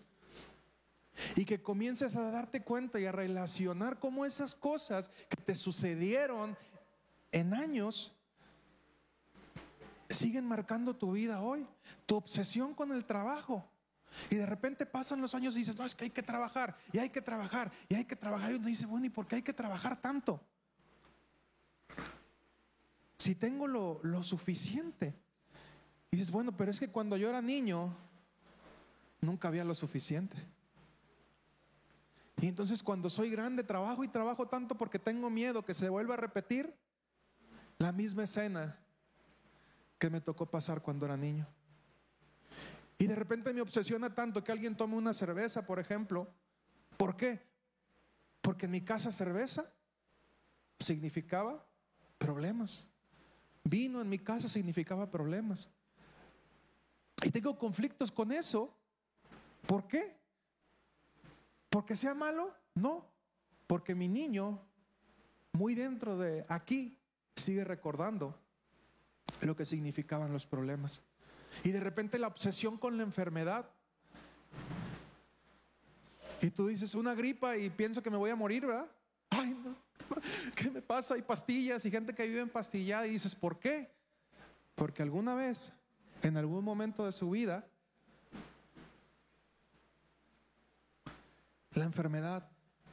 Y 1.36 1.44
que 1.44 1.62
comiences 1.62 2.16
a 2.16 2.32
darte 2.32 2.64
cuenta 2.64 3.00
y 3.00 3.06
a 3.06 3.12
relacionar 3.12 4.00
cómo 4.00 4.26
esas 4.26 4.56
cosas 4.56 5.12
que 5.28 5.42
te 5.42 5.56
sucedieron 5.56 6.58
en 7.32 7.54
años 7.54 8.14
siguen 10.10 10.46
marcando 10.46 10.96
tu 10.96 11.12
vida 11.12 11.42
hoy, 11.42 11.68
tu 12.06 12.16
obsesión 12.16 12.74
con 12.74 12.92
el 12.92 13.06
trabajo. 13.06 13.70
Y 14.30 14.36
de 14.36 14.46
repente 14.46 14.86
pasan 14.86 15.22
los 15.22 15.36
años 15.36 15.56
y 15.56 15.60
dices, 15.60 15.76
no, 15.76 15.86
es 15.86 15.94
que 15.94 16.06
hay 16.06 16.10
que 16.10 16.24
trabajar, 16.24 16.76
y 16.92 16.98
hay 16.98 17.10
que 17.10 17.22
trabajar, 17.22 17.72
y 17.88 17.96
hay 17.96 18.06
que 18.06 18.16
trabajar. 18.16 18.52
Y 18.52 18.56
uno 18.56 18.68
dice, 18.68 18.86
bueno, 18.86 19.06
¿y 19.06 19.10
por 19.10 19.28
qué 19.28 19.38
hay 19.38 19.42
que 19.44 19.54
trabajar 19.54 20.02
tanto? 20.02 20.42
Si 23.18 23.36
tengo 23.36 23.68
lo, 23.68 24.00
lo 24.04 24.24
suficiente. 24.24 25.14
Y 26.10 26.18
dices, 26.18 26.32
bueno, 26.32 26.56
pero 26.58 26.72
es 26.72 26.80
que 26.80 26.90
cuando 26.90 27.18
yo 27.18 27.30
era 27.30 27.42
niño, 27.42 27.96
nunca 29.22 29.48
había 29.48 29.64
lo 29.64 29.76
suficiente. 29.76 30.38
Y 32.42 32.48
entonces 32.48 32.82
cuando 32.82 33.10
soy 33.10 33.30
grande, 33.30 33.64
trabajo 33.64 34.04
y 34.04 34.08
trabajo 34.08 34.48
tanto 34.48 34.76
porque 34.76 34.98
tengo 34.98 35.30
miedo 35.30 35.64
que 35.64 35.74
se 35.74 35.90
vuelva 35.90 36.16
a 36.16 36.18
repetir 36.18 36.74
la 37.78 37.92
misma 37.92 38.24
escena 38.24 38.80
que 40.00 40.10
me 40.10 40.22
tocó 40.22 40.50
pasar 40.50 40.82
cuando 40.82 41.06
era 41.06 41.18
niño. 41.18 41.46
Y 42.98 43.06
de 43.06 43.16
repente 43.16 43.54
me 43.54 43.62
obsesiona 43.62 44.14
tanto 44.16 44.44
que 44.44 44.52
alguien 44.52 44.76
tome 44.76 44.96
una 44.96 45.14
cerveza, 45.14 45.66
por 45.66 45.80
ejemplo. 45.80 46.28
¿Por 46.98 47.16
qué? 47.16 47.40
Porque 48.42 48.66
en 48.66 48.72
mi 48.72 48.82
casa 48.82 49.12
cerveza 49.12 49.72
significaba 50.80 51.66
problemas. 52.18 52.88
Vino 53.64 54.02
en 54.02 54.10
mi 54.10 54.20
casa 54.20 54.48
significaba 54.48 55.12
problemas. 55.12 55.70
Y 57.24 57.30
tengo 57.32 57.58
conflictos 57.58 58.12
con 58.12 58.32
eso. 58.32 58.74
¿Por 59.68 59.88
qué? 59.88 60.18
¿Porque 61.70 61.96
sea 61.96 62.14
malo? 62.14 62.54
No. 62.74 63.06
Porque 63.68 63.94
mi 63.96 64.08
niño, 64.08 64.62
muy 65.54 65.76
dentro 65.76 66.18
de 66.18 66.46
aquí, 66.50 66.98
sigue 67.36 67.64
recordando 67.64 68.38
lo 69.42 69.56
que 69.56 69.66
significaban 69.66 70.34
los 70.34 70.46
problemas. 70.46 71.02
Y 71.64 71.72
de 71.72 71.80
repente 71.80 72.20
la 72.20 72.28
obsesión 72.28 72.78
con 72.78 72.98
la 72.98 73.04
enfermedad. 73.04 73.70
Y 76.42 76.50
tú 76.52 76.68
dices, 76.68 76.96
una 76.96 77.16
gripa 77.16 77.58
y 77.58 77.70
pienso 77.70 78.02
que 78.02 78.10
me 78.10 78.18
voy 78.18 78.30
a 78.30 78.36
morir, 78.36 78.66
¿verdad? 78.66 78.90
Ay, 79.30 79.58
¿qué 80.56 80.72
me 80.72 80.82
pasa? 80.82 81.16
Hay 81.16 81.22
pastillas 81.22 81.86
y 81.86 81.92
gente 81.92 82.14
que 82.14 82.26
vive 82.26 82.42
en 82.42 82.50
pastillada 82.50 83.08
y 83.08 83.12
dices, 83.12 83.36
¿por 83.36 83.60
qué? 83.60 83.92
Porque 84.76 85.02
alguna 85.02 85.36
vez, 85.36 85.74
en 86.24 86.38
algún 86.38 86.64
momento 86.64 87.06
de 87.06 87.12
su 87.12 87.30
vida, 87.30 87.68
la 91.74 91.86
enfermedad 91.86 92.50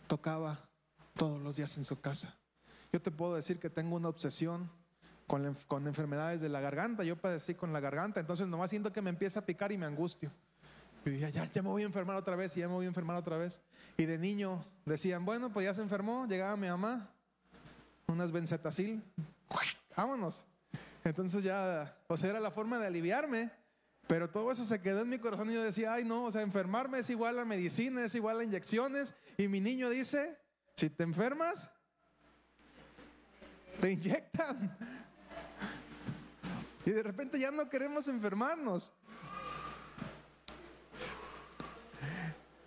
tocaba 0.06 0.68
todos 1.14 1.40
los 1.40 1.56
días 1.56 1.76
en 1.76 1.84
su 1.84 2.00
casa. 2.00 2.36
Yo 2.92 3.00
te 3.00 3.10
puedo 3.10 3.34
decir 3.34 3.58
que 3.58 3.70
tengo 3.70 3.96
una 3.96 4.08
obsesión 4.08 4.70
con, 5.26 5.86
enfermedades 5.86 6.40
de 6.40 6.48
la 6.48 6.60
garganta. 6.60 7.04
Yo 7.04 7.16
padecí 7.16 7.54
con 7.54 7.72
la 7.72 7.80
garganta, 7.80 8.20
entonces 8.20 8.46
nomás 8.46 8.70
siento 8.70 8.92
que 8.92 9.02
me 9.02 9.10
empieza 9.10 9.40
a 9.40 9.46
picar 9.46 9.72
y 9.72 9.78
me 9.78 9.86
angustio. 9.86 10.30
Y 11.04 11.10
dije, 11.10 11.30
ya, 11.30 11.50
ya 11.52 11.62
me 11.62 11.68
voy 11.68 11.82
a 11.82 11.86
enfermar 11.86 12.16
otra 12.16 12.34
vez 12.34 12.56
y 12.56 12.60
ya 12.60 12.68
me 12.68 12.74
voy 12.74 12.86
a 12.86 12.88
enfermar 12.88 13.16
otra 13.16 13.36
vez. 13.36 13.60
Y 13.96 14.06
de 14.06 14.18
niño 14.18 14.64
decían, 14.84 15.24
bueno, 15.24 15.52
pues 15.52 15.64
ya 15.64 15.74
se 15.74 15.82
enfermó, 15.82 16.26
llegaba 16.26 16.56
mi 16.56 16.68
mamá, 16.68 17.08
unas 18.06 18.32
benzetacil, 18.32 19.02
vámonos. 19.96 20.44
Entonces 21.04 21.44
ya, 21.44 21.96
o 22.08 22.16
sea, 22.16 22.30
era 22.30 22.40
la 22.40 22.50
forma 22.50 22.78
de 22.78 22.88
aliviarme, 22.88 23.50
pero 24.08 24.28
todo 24.28 24.50
eso 24.50 24.64
se 24.64 24.80
quedó 24.80 25.02
en 25.02 25.08
mi 25.08 25.18
corazón 25.18 25.50
y 25.50 25.54
yo 25.54 25.62
decía, 25.62 25.92
ay 25.92 26.04
no, 26.04 26.24
o 26.24 26.32
sea, 26.32 26.42
enfermarme 26.42 26.98
es 26.98 27.10
igual 27.10 27.38
a 27.38 27.44
medicina, 27.44 28.04
es 28.04 28.14
igual 28.14 28.40
a 28.40 28.44
inyecciones. 28.44 29.14
Y 29.36 29.46
mi 29.46 29.60
niño 29.60 29.88
dice, 29.88 30.36
si 30.74 30.90
te 30.90 31.04
enfermas, 31.04 31.70
te 33.80 33.92
inyectan. 33.92 34.76
Y 36.86 36.92
de 36.92 37.02
repente 37.02 37.38
ya 37.38 37.50
no 37.50 37.68
queremos 37.68 38.06
enfermarnos. 38.06 38.92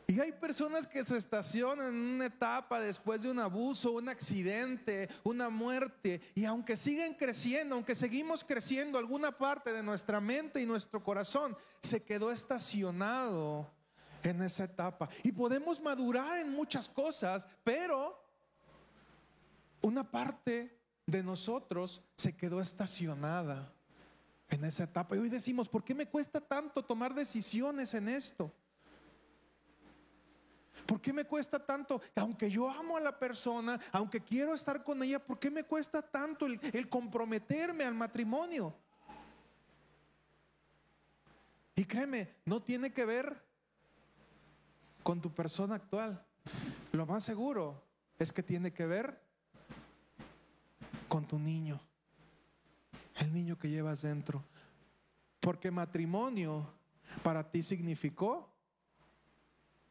Y 0.08 0.20
hay 0.20 0.34
personas 0.34 0.86
que 0.86 1.06
se 1.06 1.16
estacionan 1.16 1.88
en 1.88 2.16
una 2.16 2.26
etapa 2.26 2.82
después 2.82 3.22
de 3.22 3.32
un 3.32 3.40
abuso, 3.40 3.94
un 3.94 4.10
accidente, 4.10 5.08
una 5.24 5.50
muerte, 5.50 6.20
y 6.36 6.44
aunque 6.44 6.76
siguen 6.76 7.14
creciendo, 7.14 7.76
aunque 7.76 7.96
seguimos 7.96 8.44
creciendo, 8.44 8.98
alguna 8.98 9.32
parte 9.32 9.72
de 9.72 9.84
nuestra 9.84 10.20
mente 10.20 10.60
y 10.60 10.66
nuestro 10.66 11.02
corazón 11.02 11.56
se 11.82 12.04
quedó 12.04 12.32
estacionado 12.34 13.72
en 14.22 14.42
esa 14.42 14.66
etapa. 14.66 15.08
Y 15.24 15.32
podemos 15.32 15.80
madurar 15.80 16.40
en 16.40 16.52
muchas 16.52 16.90
cosas, 16.90 17.48
pero 17.64 18.22
una 19.82 20.12
parte 20.12 20.78
de 21.06 21.24
nosotros 21.24 22.02
se 22.18 22.36
quedó 22.36 22.60
estacionada 22.60 23.74
en 24.50 24.66
esa 24.66 24.84
etapa. 24.84 25.16
Y 25.16 25.20
hoy 25.20 25.30
decimos, 25.30 25.70
¿por 25.70 25.84
qué 25.84 25.94
me 25.94 26.08
cuesta 26.08 26.42
tanto 26.42 26.84
tomar 26.84 27.14
decisiones 27.14 27.94
en 27.94 28.10
esto? 28.10 28.52
¿Por 30.86 31.00
qué 31.00 31.14
me 31.14 31.26
cuesta 31.26 31.64
tanto? 31.64 32.02
Aunque 32.16 32.50
yo 32.50 32.70
amo 32.70 32.98
a 32.98 33.00
la 33.00 33.18
persona, 33.18 33.80
aunque 33.92 34.22
quiero 34.22 34.56
estar 34.56 34.84
con 34.84 35.04
ella, 35.04 35.20
¿por 35.20 35.38
qué 35.38 35.52
me 35.52 35.64
cuesta 35.64 36.02
tanto 36.02 36.48
el, 36.48 36.60
el 36.74 36.90
comprometerme 36.90 37.84
al 37.84 37.94
matrimonio? 37.94 38.76
Y 41.76 41.86
créeme, 41.86 42.36
no 42.46 42.62
tiene 42.62 42.92
que 42.92 43.06
ver 43.06 43.42
con 45.04 45.22
tu 45.22 45.32
persona 45.32 45.76
actual. 45.76 46.26
Lo 46.92 47.06
más 47.06 47.24
seguro 47.24 47.84
es 48.18 48.34
que 48.34 48.42
tiene 48.42 48.74
que 48.74 48.86
ver 48.86 49.22
con 51.08 51.26
tu 51.26 51.38
niño 51.38 51.80
el 53.20 53.34
niño 53.34 53.58
que 53.58 53.70
llevas 53.70 54.02
dentro. 54.02 54.44
Porque 55.40 55.72
matrimonio 55.72 56.68
para 57.24 57.50
ti 57.50 57.64
significó 57.64 58.52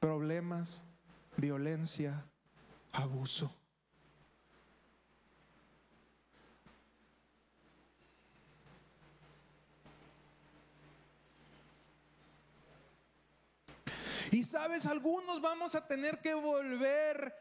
problemas, 0.01 0.83
violencia, 1.37 2.25
abuso. 2.93 3.55
Y 14.31 14.45
sabes, 14.45 14.85
algunos 14.85 15.41
vamos 15.41 15.75
a 15.75 15.87
tener 15.87 16.21
que 16.21 16.35
volver 16.35 17.35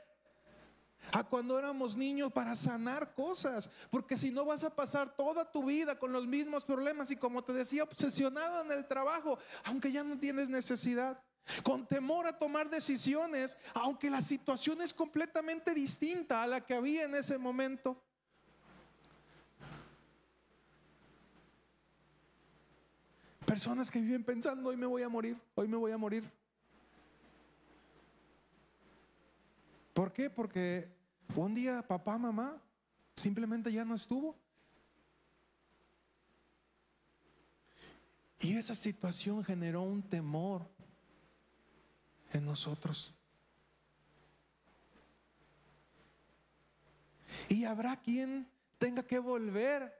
a 1.12 1.24
cuando 1.24 1.58
éramos 1.58 1.96
niños 1.96 2.32
para 2.32 2.56
sanar 2.56 3.14
cosas, 3.14 3.70
porque 3.90 4.18
si 4.18 4.32
no 4.32 4.46
vas 4.46 4.64
a 4.64 4.76
pasar 4.76 5.16
toda 5.16 5.50
tu 5.50 5.66
vida 5.66 5.98
con 5.98 6.12
los 6.12 6.28
mismos 6.28 6.64
problemas 6.64 7.12
y 7.12 7.16
como 7.16 7.44
te 7.44 7.54
decía, 7.54 7.84
obsesionado 7.84 8.64
en 8.64 8.72
el 8.72 8.88
trabajo, 8.88 9.40
aunque 9.64 9.92
ya 9.92 10.04
no 10.04 10.18
tienes 10.18 10.50
necesidad, 10.50 11.22
con 11.64 11.88
temor 11.88 12.28
a 12.28 12.38
tomar 12.38 12.70
decisiones, 12.70 13.58
aunque 13.74 14.10
la 14.10 14.22
situación 14.22 14.82
es 14.82 14.94
completamente 14.94 15.74
distinta 15.74 16.44
a 16.44 16.48
la 16.48 16.62
que 16.62 16.74
había 16.74 17.04
en 17.04 17.16
ese 17.16 17.38
momento. 17.38 18.02
Personas 23.46 23.90
que 23.90 24.02
viven 24.02 24.26
pensando, 24.26 24.70
hoy 24.70 24.76
me 24.76 24.86
voy 24.86 25.04
a 25.04 25.10
morir, 25.10 25.40
hoy 25.56 25.70
me 25.70 25.78
voy 25.78 25.94
a 25.94 25.98
morir. 25.98 26.30
¿Por 29.94 30.12
qué? 30.12 30.30
Porque 30.30 30.97
un 31.36 31.54
día 31.54 31.82
papá, 31.82 32.18
mamá, 32.18 32.62
simplemente 33.16 33.72
ya 33.72 33.86
no 33.86 33.96
estuvo. 33.96 34.36
Y 38.40 38.56
esa 38.56 38.76
situación 38.76 39.44
generó 39.44 39.82
un 39.82 40.04
temor 40.04 40.68
en 42.34 42.46
nosotros. 42.46 43.14
Y 47.50 47.66
habrá 47.66 47.98
quien 47.98 48.48
tenga 48.78 49.04
que 49.04 49.20
volver 49.20 49.94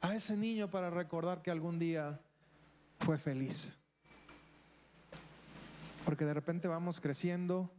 a 0.00 0.14
ese 0.14 0.36
niño 0.36 0.70
para 0.70 0.90
recordar 0.90 1.42
que 1.42 1.50
algún 1.50 1.78
día 1.78 2.20
fue 3.00 3.18
feliz. 3.18 3.74
Porque 6.04 6.24
de 6.24 6.34
repente 6.34 6.68
vamos 6.68 7.00
creciendo 7.00 7.70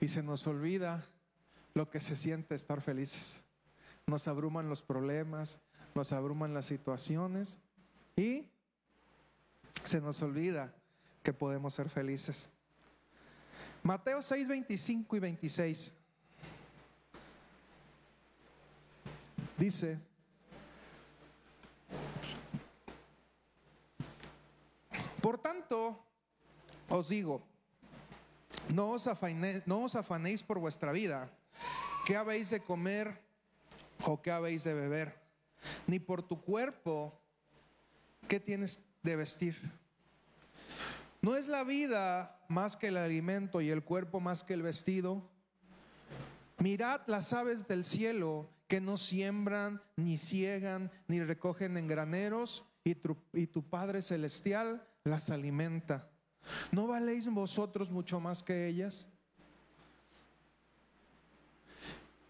y 0.00 0.08
se 0.08 0.22
nos 0.22 0.46
olvida 0.46 1.04
lo 1.74 1.90
que 1.90 2.00
se 2.00 2.16
siente 2.16 2.54
estar 2.54 2.80
felices. 2.80 3.44
Nos 4.06 4.28
abruman 4.28 4.68
los 4.68 4.80
problemas, 4.80 5.60
nos 5.94 6.12
abruman 6.12 6.54
las 6.54 6.66
situaciones 6.66 7.58
y 8.16 8.48
se 9.84 10.00
nos 10.00 10.22
olvida 10.22 10.72
que 11.22 11.32
podemos 11.32 11.74
ser 11.74 11.90
felices. 11.90 12.48
Mateo 13.82 14.22
6, 14.22 14.48
25 14.48 15.16
y 15.16 15.18
26 15.18 15.94
dice, 19.58 19.98
por 25.20 25.38
tanto, 25.38 26.02
os 26.88 27.08
digo, 27.08 27.42
no 28.68 28.90
os, 28.90 29.08
no 29.66 29.84
os 29.84 29.94
afanéis 29.96 30.42
por 30.42 30.58
vuestra 30.58 30.92
vida 30.92 31.30
¿qué 32.06 32.16
habéis 32.16 32.50
de 32.50 32.60
comer 32.60 33.20
o 34.04 34.20
qué 34.20 34.30
habéis 34.30 34.64
de 34.64 34.74
beber? 34.74 35.18
Ni 35.86 35.98
por 35.98 36.22
tu 36.22 36.40
cuerpo, 36.40 37.18
qué 38.28 38.40
tienes 38.40 38.80
de 39.02 39.16
vestir. 39.16 39.56
¿No 41.22 41.36
es 41.36 41.48
la 41.48 41.64
vida 41.64 42.38
más 42.48 42.76
que 42.76 42.88
el 42.88 42.96
alimento 42.96 43.60
y 43.60 43.70
el 43.70 43.82
cuerpo 43.82 44.20
más 44.20 44.44
que 44.44 44.54
el 44.54 44.62
vestido? 44.62 45.30
Mirad 46.58 47.00
las 47.06 47.32
aves 47.32 47.66
del 47.66 47.84
cielo 47.84 48.50
que 48.68 48.80
no 48.80 48.96
siembran, 48.96 49.82
ni 49.96 50.18
ciegan, 50.18 50.90
ni 51.08 51.20
recogen 51.20 51.76
en 51.76 51.86
graneros, 51.86 52.64
y 52.84 52.94
tu, 52.94 53.16
y 53.32 53.46
tu 53.46 53.62
Padre 53.62 54.02
Celestial 54.02 54.86
las 55.04 55.30
alimenta. 55.30 56.10
¿No 56.70 56.86
valéis 56.86 57.28
vosotros 57.28 57.90
mucho 57.90 58.20
más 58.20 58.42
que 58.42 58.66
ellas? 58.66 59.08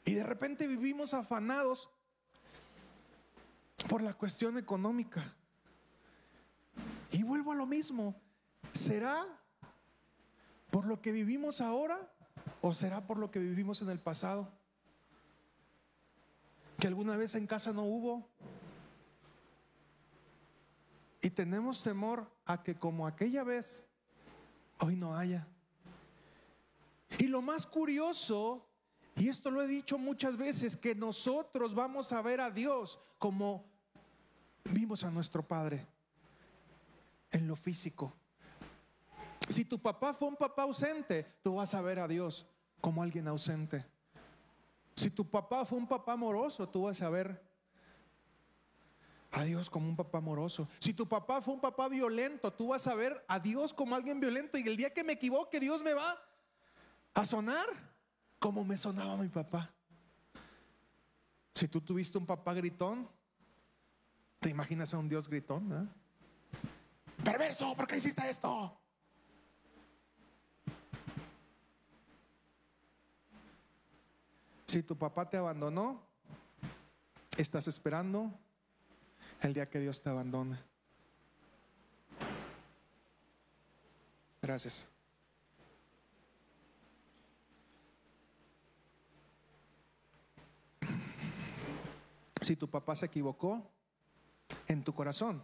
Y 0.05 0.15
de 0.15 0.23
repente 0.23 0.67
vivimos 0.67 1.15
afanados 1.15 1.91
por 3.89 4.03
la 4.03 4.15
cuestión 4.15 4.59
económica. 4.59 5.35
Y 7.11 7.23
vuelvo 7.23 7.53
a 7.53 7.55
lo 7.55 7.67
mismo. 7.67 8.21
¿Será 8.73 9.25
por 10.71 10.87
lo 10.87 11.01
que 11.01 11.13
vivimos 11.13 11.61
ahora 11.61 12.13
o 12.61 12.75
será 12.75 13.07
por 13.07 13.19
lo 13.19 13.31
que 13.31 13.39
vivimos 13.39 13.81
en 13.83 13.91
el 13.91 14.01
pasado? 14.01 14.53
Que 16.79 16.89
alguna 16.89 17.17
vez 17.17 17.35
en 17.35 17.47
casa 17.47 17.73
no 17.73 17.85
hubo. 17.85 18.29
Y 21.23 21.31
tenemos 21.31 21.83
temor 21.83 22.31
a 22.45 22.63
que 22.63 22.75
como 22.75 23.07
aquella 23.07 23.45
vez, 23.45 23.87
hoy 24.81 24.97
no 24.97 25.17
haya. 25.17 25.47
Y 27.19 27.29
lo 27.29 27.41
más 27.41 27.67
curioso, 27.67 28.67
y 29.17 29.29
esto 29.29 29.51
lo 29.51 29.63
he 29.63 29.67
dicho 29.67 29.97
muchas 29.97 30.37
veces, 30.37 30.77
que 30.77 30.95
nosotros 30.95 31.75
vamos 31.75 32.13
a 32.13 32.21
ver 32.21 32.41
a 32.41 32.51
Dios 32.51 32.99
como 33.19 33.65
vimos 34.65 35.05
a 35.05 35.11
nuestro 35.11 35.47
Padre 35.47 35.87
en 37.31 37.47
lo 37.47 37.55
físico. 37.55 38.13
Si 39.49 39.65
tu 39.65 39.79
papá 39.79 40.15
fue 40.15 40.29
un 40.29 40.37
papá 40.37 40.63
ausente, 40.63 41.27
tú 41.43 41.57
vas 41.57 41.75
a 41.75 41.81
ver 41.81 41.99
a 41.99 42.09
Dios 42.09 42.47
como 42.81 43.03
alguien 43.03 43.29
ausente. 43.29 43.85
Si 44.97 45.11
tu 45.11 45.29
papá 45.29 45.65
fue 45.65 45.79
un 45.79 45.87
papá 45.87 46.13
amoroso, 46.13 46.69
tú 46.69 46.85
vas 46.85 47.01
a 47.03 47.11
ver 47.11 47.41
a 49.31 49.45
Dios 49.45 49.69
como 49.69 49.89
un 49.89 49.97
papá 49.97 50.19
amoroso. 50.19 50.69
Si 50.79 50.93
tu 50.95 51.09
papá 51.09 51.41
fue 51.41 51.55
un 51.55 51.61
papá 51.61 51.89
violento, 51.89 52.53
tú 52.53 52.69
vas 52.69 52.87
a 52.87 52.95
ver 52.95 53.25
a 53.29 53.39
Dios 53.39 53.75
como 53.75 53.95
alguien 53.95 54.21
violento. 54.21 54.59
Y 54.59 54.63
el 54.63 54.77
día 54.77 54.95
que 54.95 55.05
me 55.05 55.15
equivoque, 55.15 55.61
Dios 55.61 55.83
me 55.83 55.93
va 55.93 56.21
a 57.13 57.25
sonar 57.25 57.94
como 58.45 58.63
me 58.63 58.77
sonaba 58.77 59.17
mi 59.17 59.31
papá. 59.31 59.73
Si 61.55 61.67
tú 61.67 61.81
tuviste 61.81 62.19
un 62.19 62.27
papá 62.27 62.53
gritón, 62.53 63.09
¿te 64.39 64.51
imaginas 64.51 64.93
a 64.93 64.99
un 64.99 65.09
Dios 65.09 65.31
gritón? 65.31 65.73
¿eh? 65.73 67.23
Perverso, 67.25 67.75
¿por 67.75 67.87
qué 67.87 67.97
hiciste 67.97 68.29
esto? 68.29 68.79
Si 74.67 74.83
tu 74.83 74.95
papá 74.95 75.27
te 75.31 75.39
abandonó, 75.39 76.03
estás 77.39 77.67
esperando 77.67 78.31
el 79.41 79.55
día 79.55 79.71
que 79.71 79.81
Dios 79.81 80.03
te 80.03 80.11
abandone. 80.11 80.59
Gracias. 84.43 84.94
Si 92.45 92.57
tu 92.57 92.69
papá 92.69 92.95
se 92.95 93.07
equivocó 93.07 93.67
en 94.69 94.85
tu 94.85 94.95
corazón, 94.95 95.43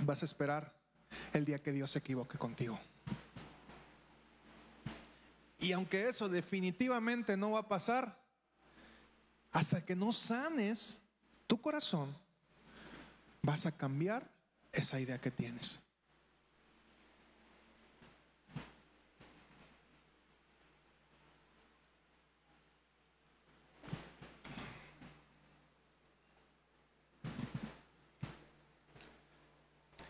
vas 0.00 0.22
a 0.22 0.24
esperar 0.24 0.74
el 1.32 1.44
día 1.44 1.62
que 1.62 1.70
Dios 1.70 1.92
se 1.92 2.00
equivoque 2.00 2.36
contigo. 2.36 2.76
Y 5.60 5.70
aunque 5.70 6.08
eso 6.08 6.28
definitivamente 6.28 7.36
no 7.36 7.52
va 7.52 7.60
a 7.60 7.68
pasar, 7.68 8.18
hasta 9.52 9.84
que 9.84 9.94
no 9.94 10.10
sanes 10.10 11.00
tu 11.46 11.60
corazón, 11.60 12.12
vas 13.40 13.66
a 13.66 13.70
cambiar 13.70 14.28
esa 14.72 14.98
idea 14.98 15.20
que 15.20 15.30
tienes. 15.30 15.78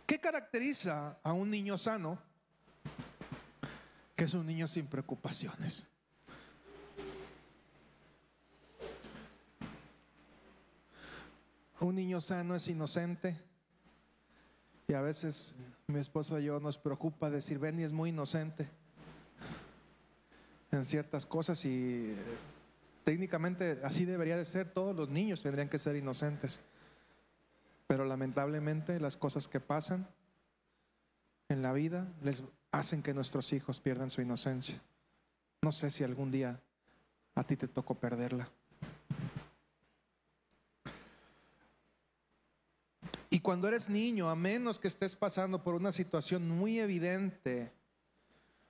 ¿Qué 0.06 0.20
caracteriza 0.20 1.18
a 1.22 1.32
un 1.32 1.50
niño 1.50 1.76
sano? 1.76 2.18
Que 4.14 4.24
es 4.24 4.34
un 4.34 4.46
niño 4.46 4.68
sin 4.68 4.86
preocupaciones. 4.86 5.84
Un 11.80 11.96
niño 11.96 12.20
sano 12.20 12.54
es 12.54 12.68
inocente. 12.68 13.36
Y 14.86 14.94
a 14.94 15.02
veces 15.02 15.56
mi 15.88 15.98
esposa 15.98 16.40
y 16.40 16.44
yo 16.44 16.60
nos 16.60 16.78
preocupa 16.78 17.28
decir, 17.28 17.58
Benny 17.58 17.82
es 17.82 17.92
muy 17.92 18.10
inocente 18.10 18.70
en 20.70 20.84
ciertas 20.84 21.26
cosas 21.26 21.64
y 21.64 22.12
eh, 22.12 22.16
técnicamente 23.02 23.80
así 23.82 24.04
debería 24.04 24.36
de 24.36 24.44
ser. 24.44 24.72
Todos 24.72 24.94
los 24.94 25.08
niños 25.08 25.42
tendrían 25.42 25.68
que 25.68 25.78
ser 25.78 25.96
inocentes. 25.96 26.60
Pero 27.86 28.04
lamentablemente 28.04 28.98
las 29.00 29.16
cosas 29.16 29.48
que 29.48 29.60
pasan 29.60 30.08
en 31.48 31.62
la 31.62 31.72
vida 31.72 32.12
les 32.22 32.42
hacen 32.72 33.02
que 33.02 33.14
nuestros 33.14 33.52
hijos 33.52 33.80
pierdan 33.80 34.10
su 34.10 34.20
inocencia. 34.20 34.82
No 35.62 35.72
sé 35.72 35.90
si 35.90 36.04
algún 36.04 36.30
día 36.30 36.60
a 37.34 37.44
ti 37.44 37.56
te 37.56 37.68
tocó 37.68 37.94
perderla. 37.94 38.50
Y 43.30 43.40
cuando 43.40 43.68
eres 43.68 43.90
niño, 43.90 44.30
a 44.30 44.36
menos 44.36 44.78
que 44.78 44.88
estés 44.88 45.14
pasando 45.14 45.62
por 45.62 45.74
una 45.74 45.92
situación 45.92 46.48
muy 46.48 46.80
evidente, 46.80 47.72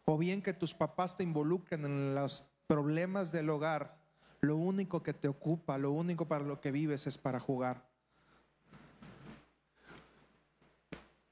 o 0.05 0.19
bien 0.19 0.43
que 0.43 0.53
tus 0.53 0.75
papás 0.75 1.17
te 1.17 1.23
involucren 1.23 1.85
en 1.85 2.15
los 2.15 2.45
problemas 2.67 3.31
del 3.33 3.51
hogar, 3.51 3.97
lo 4.41 4.57
único 4.57 5.03
que 5.03 5.13
te 5.13 5.29
ocupa, 5.29 5.79
lo 5.79 5.93
único 5.93 6.27
para 6.27 6.45
lo 6.45 6.61
que 6.61 6.73
vives 6.73 7.07
es 7.07 7.17
para 7.19 7.39
jugar. 7.39 7.86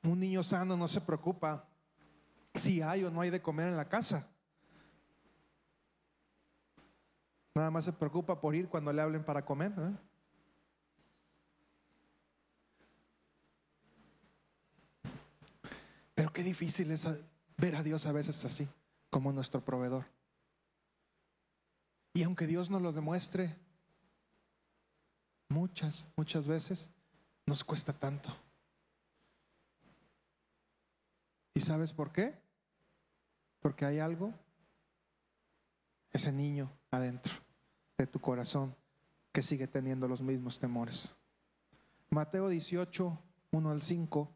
Un 0.05 0.21
niño 0.21 0.43
sano 0.43 0.77
no 0.77 0.87
se 0.87 1.01
preocupa 1.01 1.67
si 2.55 2.83
hay 2.83 3.05
o 3.05 3.11
no 3.11 3.23
hay 3.23 3.31
de 3.31 3.41
comer 3.41 3.69
en 3.69 3.77
la 3.77 3.89
casa. 3.89 4.29
Nada 7.55 7.71
más 7.71 7.87
se 7.87 7.93
preocupa 7.93 8.41
por 8.41 8.55
ir 8.55 8.69
cuando 8.69 8.93
le 8.93 9.01
hablen 9.01 9.25
para 9.25 9.45
comer. 9.45 9.73
¿eh? 9.79 9.97
Pero 16.15 16.33
qué 16.33 16.43
difícil 16.43 16.91
es 16.91 17.09
ver 17.57 17.77
a 17.77 17.83
Dios 17.83 18.05
a 18.07 18.13
veces 18.13 18.45
así, 18.45 18.69
como 19.09 19.33
nuestro 19.33 19.65
proveedor. 19.65 20.05
Y 22.13 22.25
aunque 22.25 22.47
Dios 22.47 22.71
nos 22.71 22.83
lo 22.83 22.93
demuestre, 22.93 23.57
muchas, 25.49 26.13
muchas 26.17 26.47
veces 26.47 26.91
nos 27.47 27.65
cuesta 27.65 27.93
tanto. 27.93 28.44
¿Y 31.55 31.61
sabes 31.61 31.93
por 31.93 32.11
qué? 32.11 32.35
Porque 33.61 33.85
hay 33.85 34.01
algo, 34.01 34.35
ese 36.13 36.33
niño 36.33 36.69
adentro 36.91 37.33
de 37.97 38.09
tu 38.09 38.19
corazón 38.19 38.75
que 39.33 39.41
sigue 39.41 39.69
teniendo 39.69 40.09
los 40.09 40.21
mismos 40.21 40.59
temores. 40.59 41.15
Mateo 42.11 42.49
18, 42.49 43.19
1 43.53 43.71
al 43.71 43.83
5. 43.83 44.31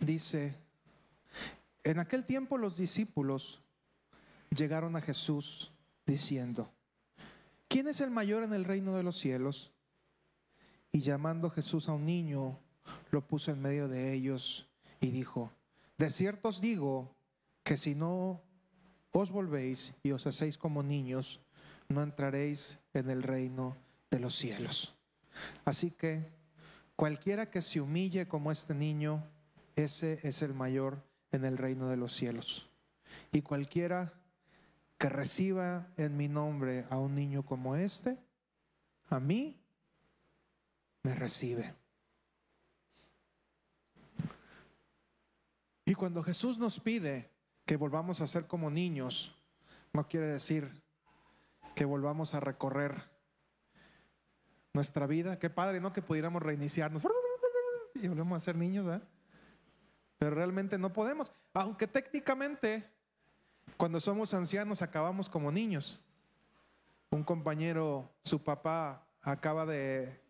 Dice, 0.00 0.56
en 1.84 2.00
aquel 2.00 2.24
tiempo 2.24 2.58
los 2.58 2.76
discípulos 2.76 3.62
llegaron 4.50 4.96
a 4.96 5.00
Jesús 5.00 5.70
diciendo, 6.08 6.72
¿quién 7.68 7.86
es 7.86 8.00
el 8.00 8.10
mayor 8.10 8.42
en 8.42 8.54
el 8.54 8.64
reino 8.64 8.96
de 8.96 9.02
los 9.02 9.16
cielos? 9.16 9.72
Y 10.90 11.00
llamando 11.00 11.50
Jesús 11.50 11.88
a 11.88 11.92
un 11.92 12.06
niño, 12.06 12.58
lo 13.10 13.26
puso 13.26 13.52
en 13.52 13.60
medio 13.60 13.88
de 13.88 14.14
ellos 14.14 14.68
y 15.00 15.10
dijo, 15.10 15.52
de 15.98 16.10
cierto 16.10 16.48
os 16.48 16.60
digo 16.60 17.14
que 17.62 17.76
si 17.76 17.94
no 17.94 18.42
os 19.12 19.30
volvéis 19.30 19.94
y 20.02 20.12
os 20.12 20.26
hacéis 20.26 20.56
como 20.56 20.82
niños, 20.82 21.40
no 21.88 22.02
entraréis 22.02 22.78
en 22.94 23.10
el 23.10 23.22
reino 23.22 23.76
de 24.10 24.20
los 24.20 24.34
cielos. 24.34 24.94
Así 25.66 25.90
que 25.90 26.32
cualquiera 26.96 27.50
que 27.50 27.60
se 27.60 27.80
humille 27.80 28.26
como 28.26 28.50
este 28.50 28.74
niño, 28.74 29.24
ese 29.76 30.20
es 30.22 30.40
el 30.40 30.54
mayor 30.54 31.04
en 31.32 31.44
el 31.44 31.58
reino 31.58 31.88
de 31.88 31.98
los 31.98 32.14
cielos. 32.14 32.70
Y 33.30 33.42
cualquiera 33.42 34.12
que 34.98 35.08
reciba 35.08 35.86
en 35.96 36.16
mi 36.16 36.28
nombre 36.28 36.86
a 36.90 36.98
un 36.98 37.14
niño 37.14 37.44
como 37.44 37.76
este, 37.76 38.18
a 39.08 39.20
mí 39.20 39.58
me 41.02 41.14
recibe. 41.14 41.74
Y 45.84 45.94
cuando 45.94 46.22
Jesús 46.22 46.58
nos 46.58 46.80
pide 46.80 47.30
que 47.64 47.76
volvamos 47.76 48.20
a 48.20 48.26
ser 48.26 48.46
como 48.46 48.70
niños, 48.70 49.34
no 49.92 50.06
quiere 50.08 50.26
decir 50.26 50.82
que 51.74 51.84
volvamos 51.84 52.34
a 52.34 52.40
recorrer 52.40 53.08
nuestra 54.74 55.06
vida. 55.06 55.38
Qué 55.38 55.48
padre, 55.48 55.80
¿no? 55.80 55.92
Que 55.92 56.02
pudiéramos 56.02 56.42
reiniciarnos 56.42 57.06
y 57.94 58.08
volvemos 58.08 58.36
a 58.36 58.44
ser 58.44 58.56
niños, 58.56 58.84
¿verdad? 58.84 59.08
Pero 60.18 60.32
realmente 60.32 60.76
no 60.76 60.92
podemos. 60.92 61.32
Aunque 61.54 61.86
técnicamente, 61.86 62.84
cuando 63.76 64.00
somos 64.00 64.34
ancianos, 64.34 64.82
acabamos 64.82 65.28
como 65.28 65.52
niños. 65.52 66.00
Un 67.10 67.24
compañero, 67.24 68.10
su 68.22 68.42
papá 68.42 69.06
acaba 69.22 69.66
de, 69.66 70.20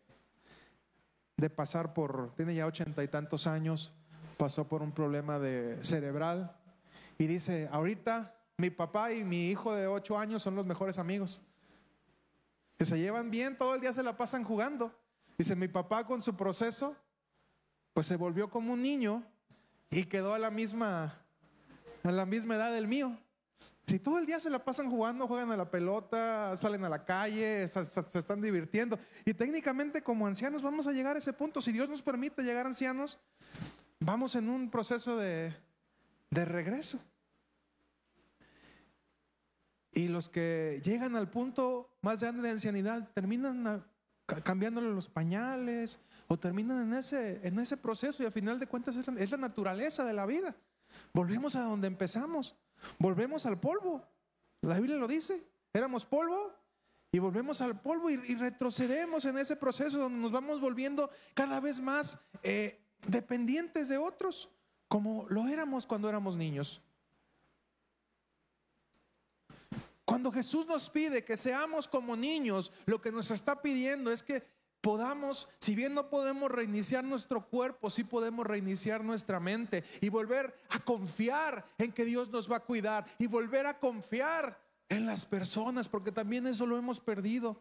de 1.37 1.51
pasar 1.51 1.95
por, 1.95 2.35
tiene 2.37 2.55
ya 2.55 2.67
ochenta 2.67 3.03
y 3.03 3.09
tantos 3.09 3.47
años, 3.47 3.93
pasó 4.37 4.69
por 4.69 4.83
un 4.83 4.93
problema 4.93 5.39
de 5.39 5.79
cerebral 5.83 6.57
y 7.19 7.27
dice, 7.27 7.69
ahorita 7.73 8.35
mi 8.57 8.71
papá 8.71 9.13
y 9.13 9.25
mi 9.25 9.49
hijo 9.49 9.75
de 9.75 9.87
ocho 9.87 10.19
años 10.19 10.43
son 10.43 10.55
los 10.55 10.67
mejores 10.67 10.99
amigos. 10.99 11.41
Que 12.77 12.85
se 12.85 12.99
llevan 12.99 13.31
bien, 13.31 13.59
todo 13.59 13.75
el 13.75 13.81
día 13.81 13.93
se 13.93 14.05
la 14.05 14.17
pasan 14.17 14.45
jugando. 14.45 14.97
Dice, 15.37 15.57
mi 15.57 15.67
papá 15.67 16.05
con 16.05 16.23
su 16.23 16.37
proceso, 16.37 16.97
pues 17.93 18.07
se 18.07 18.17
volvió 18.17 18.51
como 18.51 18.73
un 18.73 18.83
niño 18.83 19.25
y 19.91 20.05
quedó 20.05 20.35
a 20.35 20.39
la 20.39 20.51
misma, 20.51 21.19
a 22.05 22.13
la 22.13 22.25
misma 22.25 22.55
edad 22.55 22.73
del 22.73 22.87
mío. 22.87 23.19
Si 23.89 23.99
todo 23.99 24.19
el 24.19 24.27
día 24.27 24.39
se 24.39 24.51
la 24.51 24.63
pasan 24.63 24.91
jugando, 24.91 25.27
juegan 25.27 25.51
a 25.51 25.57
la 25.57 25.71
pelota, 25.71 26.55
salen 26.59 26.85
a 26.85 26.91
la 26.91 27.07
calle, 27.07 27.67
se, 27.67 27.87
se, 27.87 28.19
están 28.19 28.43
divirtiendo. 28.43 28.99
Y 29.25 29.33
técnicamente 29.33 30.03
como 30.03 30.27
ancianos 30.27 30.61
vamos 30.61 30.87
a 30.87 30.93
llegar 30.93 31.17
a 31.17 31.21
ese 31.21 31.33
punto. 31.33 31.63
Si 31.63 31.73
Dios 31.73 31.89
nos 31.89 32.03
permite 32.03 32.43
llegar 32.43 32.67
ancianos, 32.67 33.19
vamos 33.99 34.35
en 34.35 34.51
un 34.51 34.71
proceso 34.71 35.17
de, 35.17 35.55
de 36.29 36.45
regreso. 36.45 37.03
Y 39.93 40.09
los 40.09 40.29
que 40.29 40.83
llegan 40.85 41.17
al 41.17 41.31
punto 41.31 41.97
más 42.03 42.21
grande 42.21 42.43
de 42.43 42.51
ancianidad 42.51 43.09
terminan 43.15 43.87
cambiándole 44.45 44.91
los 44.91 45.09
pañales 45.09 45.99
o 46.27 46.39
terminan 46.39 46.93
en 46.93 46.99
ese, 46.99 47.41
en 47.43 47.59
ese 47.59 47.79
proceso 47.79 48.23
y 48.23 48.27
al 48.27 48.33
final 48.33 48.61
de 48.61 48.67
cuentas 48.67 48.97
es 48.97 49.07
la, 49.07 49.19
es 49.19 49.31
la 49.31 49.39
naturaleza 49.39 50.05
de 50.05 50.13
la 50.13 50.27
vida. 50.27 50.55
Volvemos 51.15 51.57
a 51.57 51.63
donde 51.63 51.87
empezamos, 51.87 52.55
volvemos 52.99 53.47
al 53.47 53.59
polvo. 53.59 54.03
La 54.63 54.79
Biblia 54.79 54.97
lo 54.97 55.07
dice, 55.07 55.45
éramos 55.73 56.05
polvo 56.05 56.53
y 57.13 57.19
volvemos 57.19 57.61
al 57.61 57.81
polvo 57.81 58.11
y, 58.11 58.17
retrocedemos 58.35 59.25
en 59.25 59.39
ese 59.39 59.57
proceso 59.57 59.99
donde 59.99 60.19
nos 60.19 60.33
vamos 60.33 60.61
volviendo 60.61 61.11
cada 61.35 61.61
vez 61.61 61.81
más 61.81 62.19
eh, 62.43 62.81
dependientes 63.07 63.89
de 63.89 63.99
otros, 63.99 64.51
como 64.89 65.27
lo 65.29 65.47
éramos 65.49 65.87
cuando 65.87 66.09
éramos 66.09 66.37
niños. 66.37 66.83
Cuando 70.05 70.33
Jesús 70.33 70.67
nos 70.67 70.89
pide 70.89 71.23
que 71.23 71.37
seamos 71.37 71.87
como 71.87 72.17
niños, 72.17 72.73
lo 72.87 73.01
que 73.01 73.13
nos 73.13 73.31
está 73.31 73.61
pidiendo 73.61 74.11
es 74.11 74.23
que 74.23 74.43
podamos, 74.81 75.49
si 75.59 75.75
bien 75.75 75.95
no 75.95 76.09
podemos 76.09 76.51
reiniciar 76.51 77.05
nuestro 77.05 77.47
cuerpo, 77.47 77.91
sí 77.91 78.05
podemos 78.05 78.47
reiniciar 78.47 79.05
nuestra 79.05 79.41
mente 79.41 79.85
y 80.01 80.09
volver 80.09 80.55
a 80.71 80.79
confiar 80.81 81.65
en 81.79 81.93
que 81.93 82.05
Dios 82.05 82.31
nos 82.31 82.51
va 82.51 82.57
a 82.57 82.65
cuidar 82.65 83.07
y 83.19 83.27
volver 83.27 83.67
a 83.67 83.79
confiar 83.79 84.59
en 84.89 85.07
las 85.07 85.25
personas, 85.25 85.89
porque 85.89 86.13
también 86.13 86.47
eso 86.47 86.67
lo 86.67 86.79
hemos 86.79 87.01
perdido. 87.01 87.61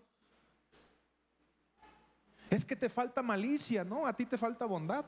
Es 2.49 2.63
que 2.63 2.75
te 2.75 2.89
falta 2.89 3.21
malicia, 3.21 3.83
¿no? 3.83 4.05
A 4.05 4.13
ti 4.13 4.25
te 4.25 4.37
falta 4.37 4.65
bondad. 4.65 5.05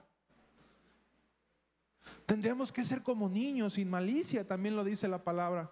Tendríamos 2.25 2.71
que 2.71 2.83
ser 2.83 3.01
como 3.01 3.29
niños, 3.29 3.73
sin 3.73 3.89
malicia, 3.89 4.45
también 4.45 4.75
lo 4.75 4.83
dice 4.83 5.07
la 5.07 5.23
palabra. 5.23 5.71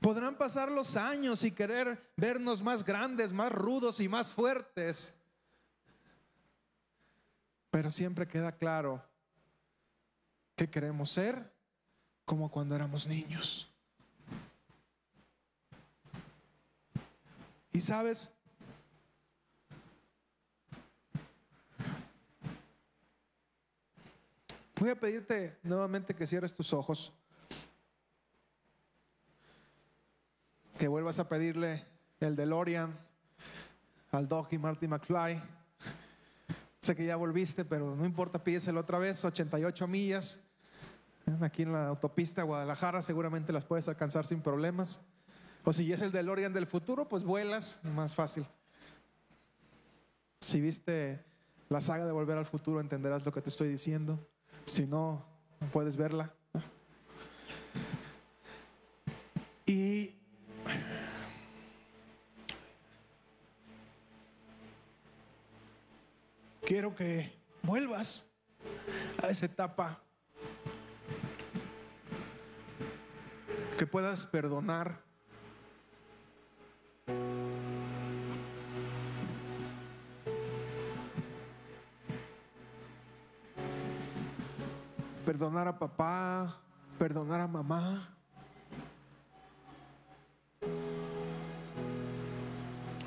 Podrán 0.00 0.36
pasar 0.36 0.70
los 0.70 0.96
años 0.96 1.44
y 1.44 1.52
querer 1.52 2.10
vernos 2.16 2.62
más 2.62 2.84
grandes, 2.84 3.32
más 3.32 3.52
rudos 3.52 4.00
y 4.00 4.08
más 4.08 4.32
fuertes. 4.32 5.14
Pero 7.70 7.90
siempre 7.90 8.26
queda 8.26 8.52
claro 8.52 9.04
que 10.56 10.70
queremos 10.70 11.10
ser 11.10 11.52
como 12.24 12.50
cuando 12.50 12.74
éramos 12.74 13.06
niños. 13.06 13.70
Y 17.72 17.80
sabes, 17.80 18.32
voy 24.76 24.90
a 24.90 24.98
pedirte 24.98 25.58
nuevamente 25.62 26.14
que 26.14 26.26
cierres 26.26 26.54
tus 26.54 26.72
ojos. 26.72 27.12
Que 30.80 30.88
vuelvas 30.88 31.18
a 31.18 31.28
pedirle 31.28 31.84
el 32.20 32.36
DeLorean 32.36 32.98
al 34.12 34.26
Doc 34.26 34.50
y 34.54 34.56
Marty 34.56 34.88
McFly. 34.88 35.38
Sé 36.80 36.96
que 36.96 37.04
ya 37.04 37.16
volviste, 37.16 37.66
pero 37.66 37.94
no 37.94 38.06
importa, 38.06 38.42
pídeselo 38.42 38.80
otra 38.80 38.98
vez, 38.98 39.22
88 39.22 39.86
millas. 39.86 40.40
Aquí 41.42 41.64
en 41.64 41.74
la 41.74 41.88
autopista 41.88 42.44
Guadalajara 42.44 43.02
seguramente 43.02 43.52
las 43.52 43.66
puedes 43.66 43.88
alcanzar 43.88 44.26
sin 44.26 44.40
problemas. 44.40 45.02
O 45.66 45.72
si 45.74 45.92
es 45.92 46.00
el 46.00 46.12
DeLorean 46.12 46.54
del 46.54 46.66
futuro, 46.66 47.06
pues 47.06 47.24
vuelas, 47.24 47.82
más 47.84 48.14
fácil. 48.14 48.46
Si 50.40 50.62
viste 50.62 51.22
la 51.68 51.82
saga 51.82 52.06
de 52.06 52.12
Volver 52.12 52.38
al 52.38 52.46
Futuro, 52.46 52.80
entenderás 52.80 53.26
lo 53.26 53.32
que 53.34 53.42
te 53.42 53.50
estoy 53.50 53.68
diciendo. 53.68 54.26
Si 54.64 54.86
no, 54.86 55.26
puedes 55.74 55.98
verla. 55.98 56.32
Quiero 66.80 66.96
que 66.96 67.30
vuelvas 67.62 68.26
a 69.22 69.28
esa 69.28 69.44
etapa, 69.44 70.00
que 73.76 73.86
puedas 73.86 74.24
perdonar. 74.24 75.04
Perdonar 85.26 85.68
a 85.68 85.78
papá, 85.78 86.62
perdonar 86.98 87.42
a 87.42 87.46
mamá. 87.46 88.16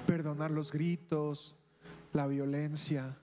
Perdonar 0.05 0.51
los 0.51 0.71
gritos, 0.71 1.55
la 2.11 2.27
violencia. 2.27 3.17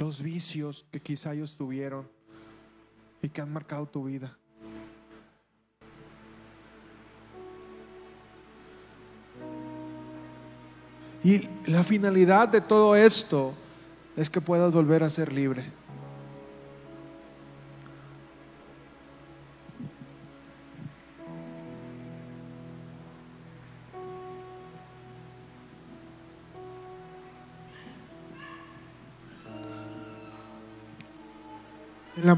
Los 0.00 0.22
vicios 0.22 0.86
que 0.90 0.98
quizá 0.98 1.34
ellos 1.34 1.58
tuvieron 1.58 2.08
y 3.20 3.28
que 3.28 3.42
han 3.42 3.52
marcado 3.52 3.84
tu 3.84 4.04
vida. 4.04 4.34
Y 11.22 11.46
la 11.66 11.84
finalidad 11.84 12.48
de 12.48 12.62
todo 12.62 12.96
esto 12.96 13.52
es 14.16 14.30
que 14.30 14.40
puedas 14.40 14.72
volver 14.72 15.02
a 15.02 15.10
ser 15.10 15.34
libre. 15.34 15.70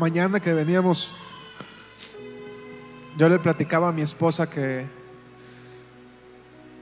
Mañana 0.02 0.40
que 0.40 0.52
veníamos, 0.52 1.14
yo 3.16 3.28
le 3.28 3.38
platicaba 3.38 3.90
a 3.90 3.92
mi 3.92 4.02
esposa 4.02 4.50
que 4.50 4.84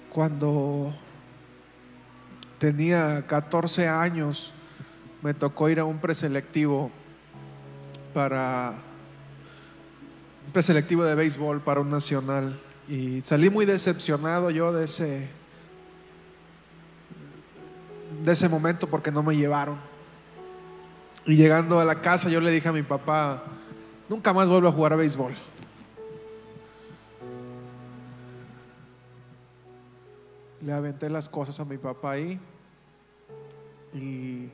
cuando 0.09 0.91
tenía 2.59 3.27
14 3.27 3.87
años 3.89 4.55
me 5.21 5.35
tocó 5.35 5.69
ir 5.69 5.81
a 5.81 5.85
un 5.85 5.99
preselectivo 5.99 6.91
para 8.15 8.79
preselectivo 10.55 11.05
de 11.05 11.15
béisbol 11.15 11.61
para 11.61 11.81
un 11.81 11.91
nacional 11.91 12.59
y 12.89 13.21
salí 13.21 13.51
muy 13.51 13.67
decepcionado 13.67 14.51
yo 14.51 14.73
de 14.73 14.85
ese 14.85 15.29
de 18.25 18.33
ese 18.33 18.49
momento 18.49 18.89
porque 18.89 19.13
no 19.13 19.23
me 19.23 19.37
llevaron. 19.37 19.90
Y 21.27 21.37
llegando 21.37 21.79
a 21.79 21.85
la 21.85 22.01
casa 22.01 22.29
yo 22.29 22.41
le 22.41 22.51
dije 22.51 22.69
a 22.69 22.73
mi 22.73 22.83
papá, 22.83 23.43
nunca 24.09 24.33
más 24.33 24.49
vuelvo 24.49 24.69
a 24.69 24.73
jugar 24.73 24.93
a 24.95 24.97
béisbol. 24.97 25.35
Le 30.63 30.73
aventé 30.73 31.09
las 31.09 31.29
cosas 31.29 31.59
a 31.61 31.65
mi 31.65 31.79
papá 31.79 32.13
ahí 32.13 32.39
y 33.95 34.49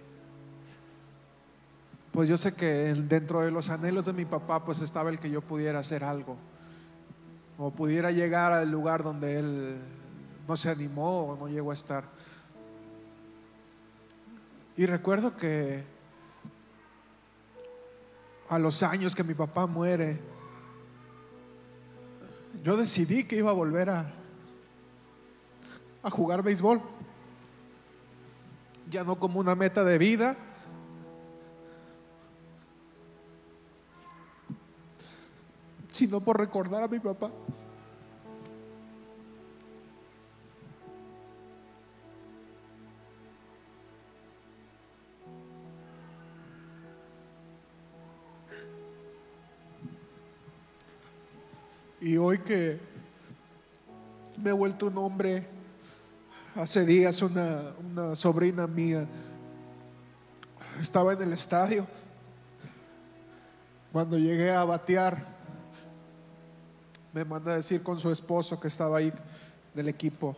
pues 2.13 2.29
yo 2.29 2.39
sé 2.39 2.55
que 2.55 2.95
dentro 2.95 3.43
de 3.43 3.51
los 3.51 3.69
anhelos 3.69 4.07
de 4.07 4.13
mi 4.13 4.25
papá 4.25 4.65
pues 4.65 4.81
estaba 4.81 5.11
el 5.11 5.19
que 5.19 5.31
yo 5.31 5.43
pudiera 5.43 5.81
hacer 5.81 6.03
algo 6.05 6.37
o 7.59 7.71
pudiera 7.71 8.11
llegar 8.11 8.53
al 8.53 8.71
lugar 8.71 9.03
donde 9.03 9.39
él 9.39 9.77
no 10.47 10.57
se 10.57 10.71
animó 10.71 11.27
o 11.27 11.37
no 11.37 11.49
llegó 11.49 11.71
a 11.71 11.75
estar. 11.75 12.05
Y 14.77 14.87
recuerdo 14.87 15.37
que 15.37 15.85
a 18.49 18.59
los 18.59 18.83
años 18.83 19.15
que 19.15 19.25
mi 19.25 19.35
papá 19.35 19.67
muere, 19.67 20.21
yo 22.63 22.77
decidí 22.77 23.25
que 23.25 23.37
iba 23.37 23.51
a 23.51 23.55
volver 23.55 23.91
a, 23.91 24.13
a 26.03 26.11
jugar 26.11 26.43
béisbol. 26.43 26.81
Ya 28.91 29.05
no 29.05 29.19
como 29.19 29.41
una 29.41 29.55
meta 29.55 29.83
de 29.85 29.99
vida, 29.99 30.37
sino 35.91 36.21
por 36.21 36.39
recordar 36.39 36.83
a 36.83 36.89
mi 36.89 37.01
papá. 37.01 37.31
Y 52.07 52.17
hoy 52.19 52.39
que 52.39 52.79
me 54.41 54.51
he 54.51 54.53
vuelto 54.53 54.87
un 54.87 54.97
hombre, 54.97 55.45
hace 56.55 56.87
días 56.87 57.21
una, 57.21 57.75
una 57.81 58.15
sobrina 58.15 58.69
mía 58.69 59.09
estaba 60.81 61.15
en 61.15 61.23
el 61.23 61.33
estadio. 61.33 61.85
Cuando 63.91 64.17
llegué 64.17 64.53
a 64.53 64.63
batear, 64.63 65.27
me 67.13 67.25
manda 67.25 67.55
a 67.55 67.57
decir 67.57 67.83
con 67.83 67.99
su 67.99 68.13
esposo 68.13 68.61
que 68.61 68.69
estaba 68.69 68.99
ahí 68.99 69.13
del 69.75 69.89
equipo. 69.89 70.37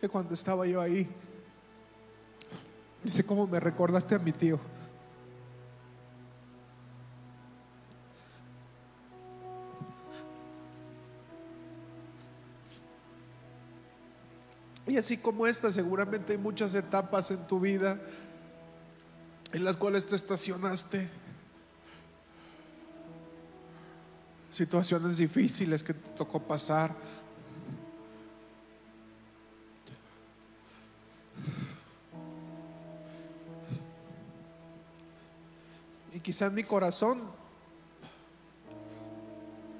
Que 0.00 0.08
cuando 0.08 0.32
estaba 0.32 0.66
yo 0.66 0.80
ahí, 0.80 1.06
dice, 3.04 3.24
¿cómo 3.24 3.46
me 3.46 3.60
recordaste 3.60 4.14
a 4.14 4.18
mi 4.18 4.32
tío? 4.32 4.60
Y 14.86 14.96
así 14.96 15.16
como 15.16 15.46
esta, 15.46 15.70
seguramente 15.70 16.32
hay 16.32 16.38
muchas 16.38 16.74
etapas 16.74 17.30
en 17.30 17.46
tu 17.46 17.60
vida 17.60 17.98
en 19.52 19.64
las 19.64 19.76
cuales 19.76 20.06
te 20.06 20.16
estacionaste. 20.16 21.08
Situaciones 24.50 25.16
difíciles 25.16 25.82
que 25.82 25.94
te 25.94 26.10
tocó 26.10 26.40
pasar. 26.40 26.94
Quizás 36.22 36.52
mi 36.52 36.62
corazón 36.62 37.20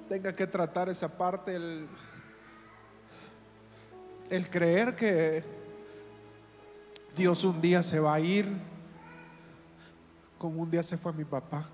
tenga 0.09 0.35
que 0.35 0.45
tratar 0.45 0.89
esa 0.89 1.07
parte, 1.07 1.55
el, 1.55 1.87
el 4.29 4.49
creer 4.49 4.95
que 4.95 5.43
Dios 7.15 7.43
un 7.43 7.61
día 7.61 7.81
se 7.81 7.99
va 7.99 8.15
a 8.15 8.19
ir, 8.19 8.47
como 10.37 10.61
un 10.61 10.69
día 10.69 10.83
se 10.83 10.97
fue 10.97 11.13
mi 11.13 11.23
papá. 11.23 11.65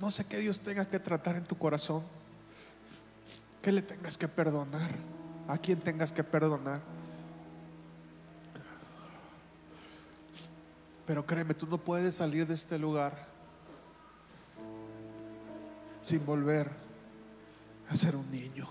No 0.00 0.10
sé 0.10 0.24
qué 0.26 0.38
Dios 0.38 0.60
tenga 0.60 0.86
que 0.86 1.00
tratar 1.00 1.36
en 1.36 1.44
tu 1.44 1.56
corazón, 1.56 2.02
que 3.62 3.72
le 3.72 3.82
tengas 3.82 4.18
que 4.18 4.28
perdonar, 4.28 4.90
a 5.48 5.58
quien 5.58 5.80
tengas 5.80 6.12
que 6.12 6.24
perdonar. 6.24 6.80
Pero 11.06 11.26
créeme, 11.26 11.54
tú 11.54 11.66
no 11.66 11.78
puedes 11.78 12.14
salir 12.14 12.46
de 12.46 12.54
este 12.54 12.78
lugar 12.78 13.26
sin 16.00 16.24
volver 16.24 16.70
a 17.88 17.96
ser 17.96 18.16
un 18.16 18.30
niño. 18.30 18.68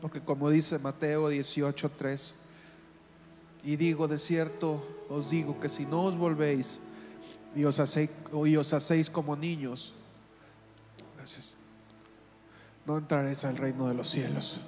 Porque 0.00 0.20
como 0.20 0.48
dice 0.50 0.78
Mateo 0.78 1.30
18:3, 1.30 2.34
y 3.62 3.76
digo 3.76 4.08
de 4.08 4.18
cierto, 4.18 4.82
os 5.08 5.30
digo 5.30 5.60
que 5.60 5.68
si 5.68 5.84
no 5.84 6.04
os 6.04 6.16
volvéis 6.16 6.80
y 7.54 7.64
os 7.64 7.78
hacéis, 7.80 8.10
y 8.46 8.56
os 8.56 8.72
hacéis 8.72 9.10
como 9.10 9.36
niños, 9.36 9.94
gracias, 11.16 11.56
no 12.86 12.98
entraréis 12.98 13.44
al 13.44 13.56
reino 13.56 13.88
de 13.88 13.94
los 13.94 14.08
cielos. 14.08 14.60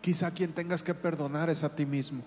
Quizá 0.00 0.32
quien 0.32 0.52
tengas 0.52 0.82
que 0.82 0.94
perdonar 0.94 1.48
es 1.48 1.62
a 1.62 1.76
ti 1.76 1.86
mismo. 1.86 2.24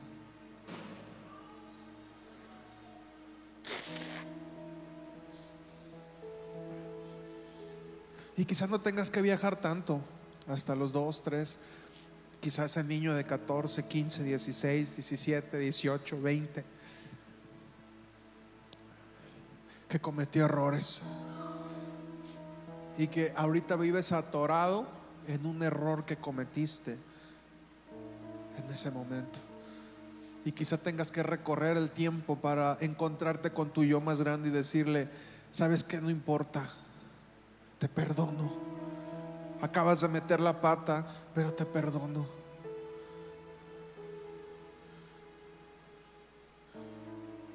Y 8.38 8.46
quizás 8.46 8.70
no 8.70 8.80
tengas 8.80 9.10
que 9.10 9.22
viajar 9.22 9.58
tanto, 9.58 10.02
hasta 10.48 10.76
los 10.76 10.92
2, 10.92 11.24
3, 11.24 11.58
quizás 12.40 12.72
ese 12.72 12.84
niño 12.84 13.14
de 13.14 13.26
14, 13.26 13.86
15, 13.86 14.24
16, 14.24 14.96
17, 14.96 15.58
18, 15.58 16.22
20, 16.22 16.64
que 19.90 20.00
cometió 20.00 20.46
errores 20.46 21.04
y 22.98 23.08
que 23.08 23.34
ahorita 23.36 23.76
vives 23.76 24.12
atorado 24.12 24.88
en 25.28 25.46
un 25.46 25.64
error 25.64 26.06
que 26.06 26.18
cometiste 26.18 26.98
en 28.64 28.72
ese 28.72 28.92
momento. 28.92 29.40
Y 30.46 30.52
quizá 30.52 30.78
tengas 30.78 31.12
que 31.12 31.24
recorrer 31.24 31.76
el 31.78 31.90
tiempo 31.90 32.36
para 32.36 32.78
encontrarte 32.80 33.52
con 33.52 33.72
tu 33.72 33.84
yo 33.84 34.00
más 34.00 34.22
grande 34.22 34.50
y 34.50 34.52
decirle, 34.52 35.10
sabes 35.52 35.84
que 35.84 36.00
no 36.00 36.10
importa, 36.10 36.70
te 37.80 37.90
perdono. 37.90 38.75
Acabas 39.66 40.02
de 40.02 40.08
meter 40.08 40.40
la 40.40 40.62
pata, 40.62 41.08
pero 41.34 41.52
te 41.52 41.66
perdono. 41.66 42.24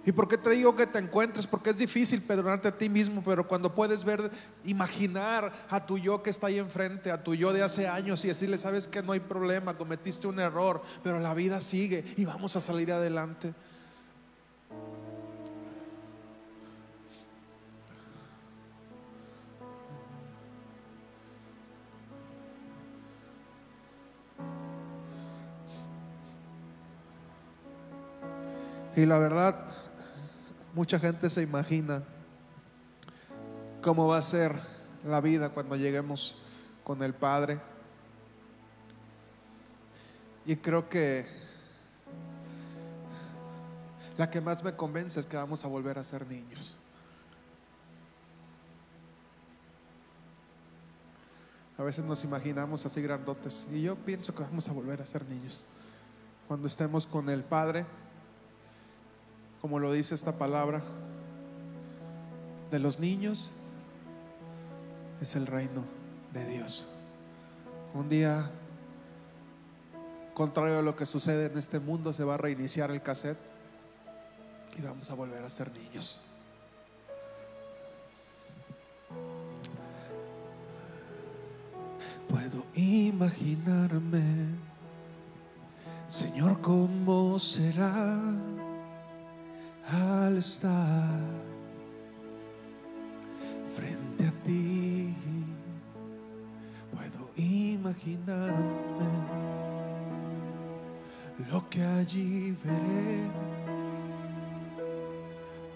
¿Y 0.04 0.11
por 0.11 0.26
qué 0.26 0.36
te 0.36 0.50
digo 0.50 0.74
que 0.74 0.88
te 0.88 0.98
encuentres? 0.98 1.46
Porque 1.46 1.70
es 1.70 1.78
difícil 1.78 2.20
perdonarte 2.20 2.66
a 2.66 2.76
ti 2.76 2.88
mismo, 2.88 3.22
pero 3.24 3.46
cuando 3.46 3.76
puedes 3.76 4.02
ver, 4.02 4.28
imaginar 4.64 5.52
a 5.68 5.86
tu 5.86 5.98
yo 5.98 6.20
que 6.20 6.30
está 6.30 6.48
ahí 6.48 6.58
enfrente, 6.58 7.12
a 7.12 7.22
tu 7.22 7.32
yo 7.36 7.52
de 7.52 7.62
hace 7.62 7.86
años 7.86 8.24
y 8.24 8.28
decirle, 8.28 8.58
sabes 8.58 8.88
que 8.88 9.04
no 9.04 9.12
hay 9.12 9.20
problema, 9.20 9.78
cometiste 9.78 10.26
un 10.26 10.40
error, 10.40 10.82
pero 11.04 11.20
la 11.20 11.32
vida 11.32 11.61
sigue 11.61 12.04
y 12.16 12.24
vamos 12.24 12.56
a 12.56 12.61
salir 12.61 12.90
adelante. 12.90 13.54
Y 29.01 29.07
la 29.07 29.18
verdad, 29.18 29.64
mucha 30.74 31.01
gente 31.01 31.30
se 31.30 31.40
imagina 31.40 32.03
cómo 33.80 34.07
va 34.09 34.18
a 34.18 34.22
ser 34.22 34.61
la 35.07 35.22
vida 35.22 35.48
cuando 35.48 35.74
lleguemos 35.74 36.36
con 36.84 37.03
el 37.03 37.14
Padre. 37.14 37.59
Y 40.44 40.55
creo 40.57 40.90
que 40.90 41.26
la 44.18 44.28
que 44.28 44.42
más 44.42 44.62
me 44.62 44.76
convence 44.76 45.18
es 45.18 45.24
que 45.24 45.38
vamos 45.38 45.64
a 45.64 45.68
volver 45.68 45.98
a 45.98 46.05
ser 46.05 46.26
niños. 46.26 46.78
A 51.78 51.82
veces 51.84 52.05
nos 52.05 52.22
imaginamos 52.22 52.84
así 52.84 53.01
grandotes 53.01 53.66
y 53.72 53.80
yo 53.80 53.96
pienso 53.96 54.34
que 54.34 54.42
vamos 54.42 54.68
a 54.68 54.72
volver 54.72 55.01
a 55.01 55.07
ser 55.07 55.26
niños. 55.26 55.64
Cuando 56.46 56.66
estemos 56.66 57.07
con 57.07 57.30
el 57.30 57.42
Padre, 57.42 57.86
como 59.61 59.78
lo 59.78 59.92
dice 59.92 60.14
esta 60.14 60.36
palabra, 60.36 60.82
de 62.70 62.78
los 62.78 62.98
niños 62.98 63.50
es 65.20 65.36
el 65.36 65.46
reino 65.46 65.84
de 66.32 66.44
Dios. 66.46 66.88
Un 67.92 68.08
día, 68.08 68.50
contrario 70.34 70.78
a 70.78 70.82
lo 70.82 70.96
que 70.96 71.04
sucede 71.04 71.46
en 71.46 71.58
este 71.58 71.78
mundo, 71.78 72.12
se 72.12 72.24
va 72.24 72.34
a 72.34 72.38
reiniciar 72.38 72.90
el 72.90 73.02
cassette 73.02 73.38
y 74.78 74.82
vamos 74.82 75.11
a 75.11 75.14
volver 75.14 75.44
a 75.44 75.50
ser 75.50 75.70
niños. 75.72 76.22
Puedo 82.28 82.64
imaginarme, 82.74 84.22
Señor, 86.06 86.61
cómo 86.61 87.38
será 87.40 88.36
al 89.93 90.38
estar 90.38 91.18
frente 93.74 94.26
a 94.26 94.32
ti. 94.45 95.14
Puedo 96.93 97.30
imaginarme 97.36 98.61
lo 101.51 101.68
que 101.68 101.82
allí 101.82 102.57
veré 102.64 103.30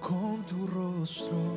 con 0.01 0.43
tu 0.45 0.67
rostro 0.67 1.54